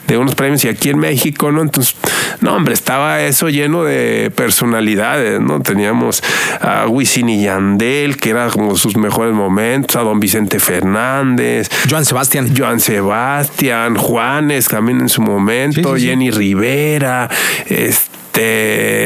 [0.07, 1.61] de unos premios y aquí en México, ¿no?
[1.61, 1.95] Entonces,
[2.41, 5.61] no, hombre, estaba eso lleno de personalidades, ¿no?
[5.69, 6.23] Teníamos
[6.59, 12.05] a Wisin y Yandel, que era como sus mejores momentos, a don Vicente Fernández, Joan
[12.05, 12.53] Sebastián.
[12.55, 16.07] Joan Sebastián, Juanes también en su momento, Sí, sí, sí.
[16.07, 17.29] Jenny Rivera,
[17.67, 18.18] este,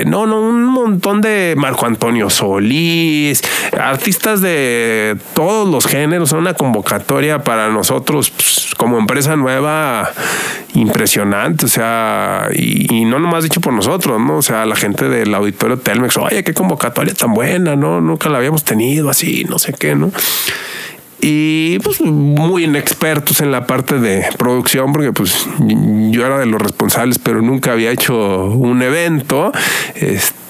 [0.06, 3.42] no, no, un montón de Marco Antonio Solís,
[3.80, 10.12] artistas de todos los géneros, una convocatoria para nosotros pues, como empresa nueva
[10.76, 14.38] impresionante, o sea, y, y no nomás dicho por nosotros, ¿no?
[14.38, 18.02] O sea, la gente del auditorio Telmex, oye, qué convocatoria tan buena, ¿no?
[18.02, 20.12] Nunca la habíamos tenido así, no sé qué, ¿no?
[21.26, 25.48] Y pues muy inexpertos en la parte de producción porque pues
[26.12, 29.54] yo era de los responsables pero nunca había hecho un evento
[29.96, 30.43] este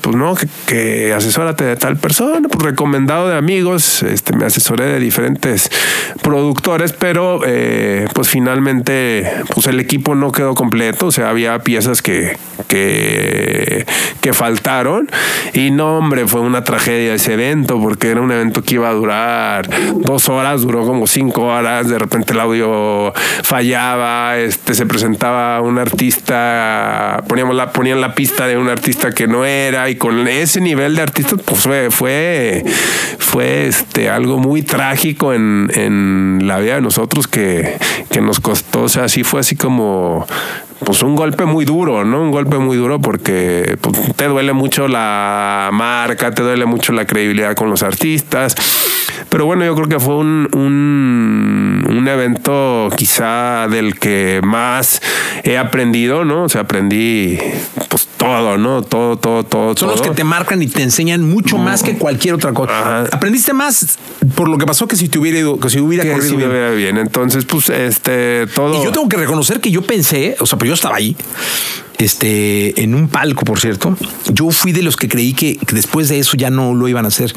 [0.00, 4.84] pues no, que, que asesórate de tal persona, pues recomendado de amigos, este me asesoré
[4.84, 5.70] de diferentes
[6.22, 12.02] productores, pero eh, pues finalmente pues el equipo no quedó completo, o sea, había piezas
[12.02, 12.36] que,
[12.68, 13.84] que,
[14.20, 15.08] que faltaron.
[15.54, 18.92] Y no, hombre, fue una tragedia ese evento porque era un evento que iba a
[18.92, 23.12] durar dos horas, duró como cinco horas, de repente el audio
[23.42, 29.26] fallaba, este se presentaba un artista, poníamos la, ponían la pista de un artista que
[29.32, 32.64] no era y con ese nivel de artistas pues fue fue,
[33.18, 37.76] fue este algo muy trágico en, en la vida de nosotros que,
[38.10, 40.26] que nos costó, o sea, sí fue así como
[40.84, 42.20] pues un golpe muy duro, ¿no?
[42.20, 47.06] Un golpe muy duro porque pues, te duele mucho la marca, te duele mucho la
[47.06, 48.54] credibilidad con los artistas.
[49.28, 55.00] Pero bueno, yo creo que fue un, un, un evento quizá del que más
[55.44, 56.44] he aprendido, ¿no?
[56.44, 57.38] O sea, aprendí
[57.88, 58.82] pues todo, ¿no?
[58.82, 59.68] Todo, todo, todo.
[59.68, 59.90] Son todo.
[59.90, 62.78] los que te marcan y te enseñan mucho más que cualquier otra cosa.
[62.78, 63.08] Ajá.
[63.12, 63.98] Aprendiste más
[64.34, 66.98] por lo que pasó que si te hubiera ido, que si hubiera que corrido bien.
[66.98, 68.80] Entonces, pues, este, todo.
[68.80, 71.16] Y yo tengo que reconocer que yo pensé, o sea, pero yo estaba ahí,
[71.98, 73.96] este, en un palco, por cierto.
[74.32, 77.04] Yo fui de los que creí que, que después de eso ya no lo iban
[77.04, 77.34] a hacer.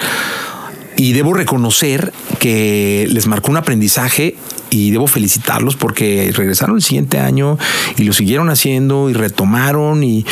[0.97, 4.35] Y debo reconocer que les marcó un aprendizaje
[4.75, 7.57] y debo felicitarlos porque regresaron el siguiente año
[7.97, 10.25] y lo siguieron haciendo y retomaron y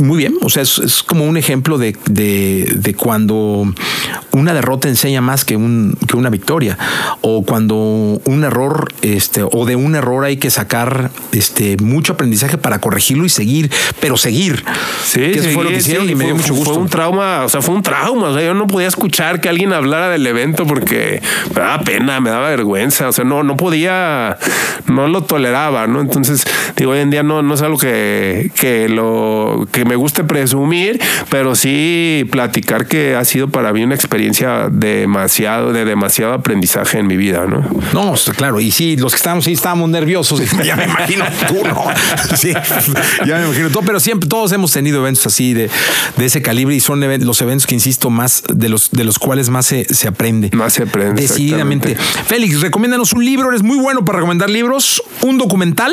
[0.00, 0.34] y muy bien.
[0.42, 3.66] O sea, es, es como un ejemplo de, de- de cuando
[4.30, 6.78] una derrota enseña más que, un, que una victoria
[7.20, 7.74] o cuando
[8.24, 13.24] un error este, o de un error hay que sacar este, mucho aprendizaje para corregirlo
[13.24, 14.64] y seguir, pero seguir.
[15.04, 16.74] Sí, que sí, fue lo que sí, hicieron y me dio fue- mucho gusto.
[16.74, 18.28] Fue un trauma, o sea, fue un trauma.
[18.28, 21.20] O sea, yo no podía escuchar que alguien hablara del evento porque
[21.54, 23.08] me daba pena, me daba vergüenza.
[23.08, 26.00] O sea, no, no podía, no lo toleraba, ¿no?
[26.00, 26.44] Entonces,
[26.76, 31.00] digo, hoy en día no, no es algo que, que lo que me guste presumir,
[31.30, 37.06] pero sí platicar que ha sido para mí una experiencia demasiado, de demasiado aprendizaje en
[37.06, 37.64] mi vida, ¿no?
[37.92, 41.84] No, claro, y sí, los que estábamos ahí estábamos nerviosos, ya me imagino tú, ¿no?
[42.36, 42.52] Sí,
[43.26, 45.70] ya me imagino todo, pero siempre todos hemos tenido eventos así de,
[46.16, 49.48] de ese calibre y son los eventos que insisto más de los de los cuales
[49.48, 50.50] más se, se aprende.
[50.52, 51.96] Más se aprende, Decididamente.
[51.96, 55.92] Félix, recomiéndanos un libro, eres muy bueno para recomendar libros, un documental,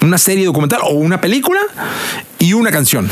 [0.00, 1.60] una serie documental o una película
[2.38, 3.08] y una canción.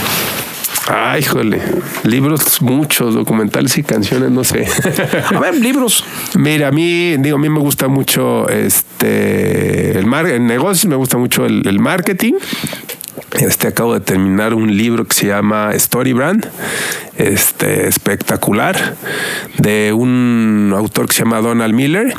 [0.89, 1.61] Ay, híjole,
[2.03, 4.67] libros muchos, documentales y canciones, no sé.
[5.35, 6.03] A ver, libros.
[6.35, 10.97] Mira, a mí, digo, a mí me gusta mucho este el mar, en negocios me
[10.97, 12.35] gusta mucho el, el marketing.
[13.39, 16.45] Este acabo de terminar un libro que se llama Story Brand,
[17.17, 18.97] este espectacular,
[19.59, 22.15] de un autor que se llama Donald Miller,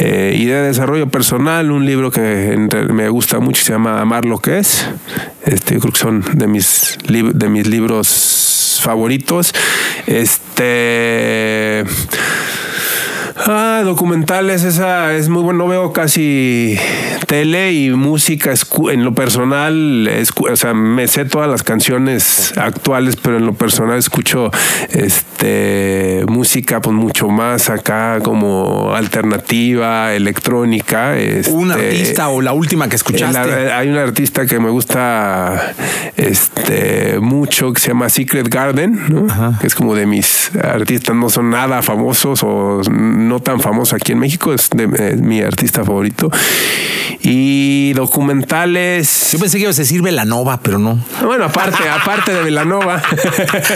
[0.00, 2.56] eh, y de desarrollo personal, un libro que
[2.92, 4.86] me gusta mucho se llama Amar lo que es.
[5.46, 9.54] Este, creo que son de mis de mis libros favoritos.
[10.06, 11.84] Este
[13.46, 15.60] Ah, documentales, esa es muy bueno.
[15.64, 16.76] No veo casi
[17.26, 18.52] tele y música
[18.90, 20.10] en lo personal.
[20.50, 24.50] o sea, me sé todas las canciones actuales, pero en lo personal escucho
[24.90, 31.12] este música pues mucho más acá como alternativa, electrónica.
[31.50, 33.32] ¿Un este, artista o la última que escuchaste?
[33.66, 35.72] la- hay un artista que me gusta
[36.16, 39.58] este mucho que se llama Secret Garden, ¿no?
[39.60, 44.12] que es como de mis artistas, no son nada famosos o no tan famosos aquí
[44.12, 46.30] en México, es, de, es mi artista favorito.
[47.22, 49.30] Y documentales.
[49.32, 50.98] Yo pensé que ibas a decir Velanova, pero no.
[51.22, 53.00] Bueno, aparte, aparte de Velanova.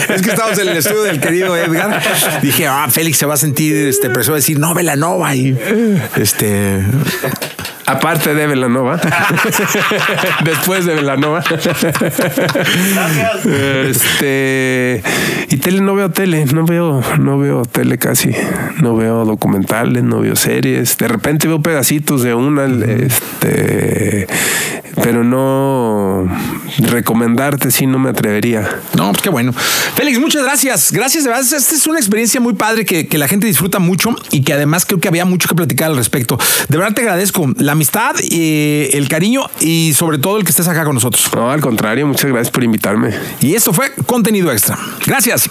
[0.09, 2.03] es que estábamos en el estudio del querido Edgar.
[2.43, 5.35] Dije, ah, Félix se va a sentir este, preso a decir, no, Velanova.
[5.37, 5.57] Y
[6.17, 6.83] este.
[7.87, 8.99] Aparte de Velanova.
[10.45, 11.43] Después de Velanova.
[13.87, 15.03] Este.
[15.51, 18.30] Y tele no veo tele, no veo, no veo tele casi.
[18.80, 20.97] No veo documentales, no veo series.
[20.97, 24.26] De repente veo pedacitos de una, este.
[25.03, 26.28] Pero no
[26.78, 28.80] recomendarte sí no me atrevería.
[28.97, 29.53] No, pues qué bueno.
[29.53, 30.92] Félix, muchas gracias.
[30.92, 31.45] Gracias, de verdad.
[31.45, 34.84] Esta es una experiencia muy padre que, que la gente disfruta mucho y que además
[34.86, 36.38] creo que había mucho que platicar al respecto.
[36.68, 40.68] De verdad te agradezco la amistad, eh, el cariño y sobre todo el que estés
[40.68, 41.30] acá con nosotros.
[41.34, 43.14] No, al contrario, muchas gracias por invitarme.
[43.40, 44.78] Y esto fue contenido extra.
[45.07, 45.49] Gracias.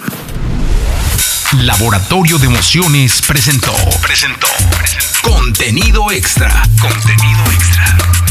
[1.62, 3.74] Laboratorio de Emociones presentó.
[4.02, 4.48] Presentó.
[4.76, 5.30] presentó.
[5.30, 6.64] Contenido extra.
[6.82, 8.23] Contenido extra.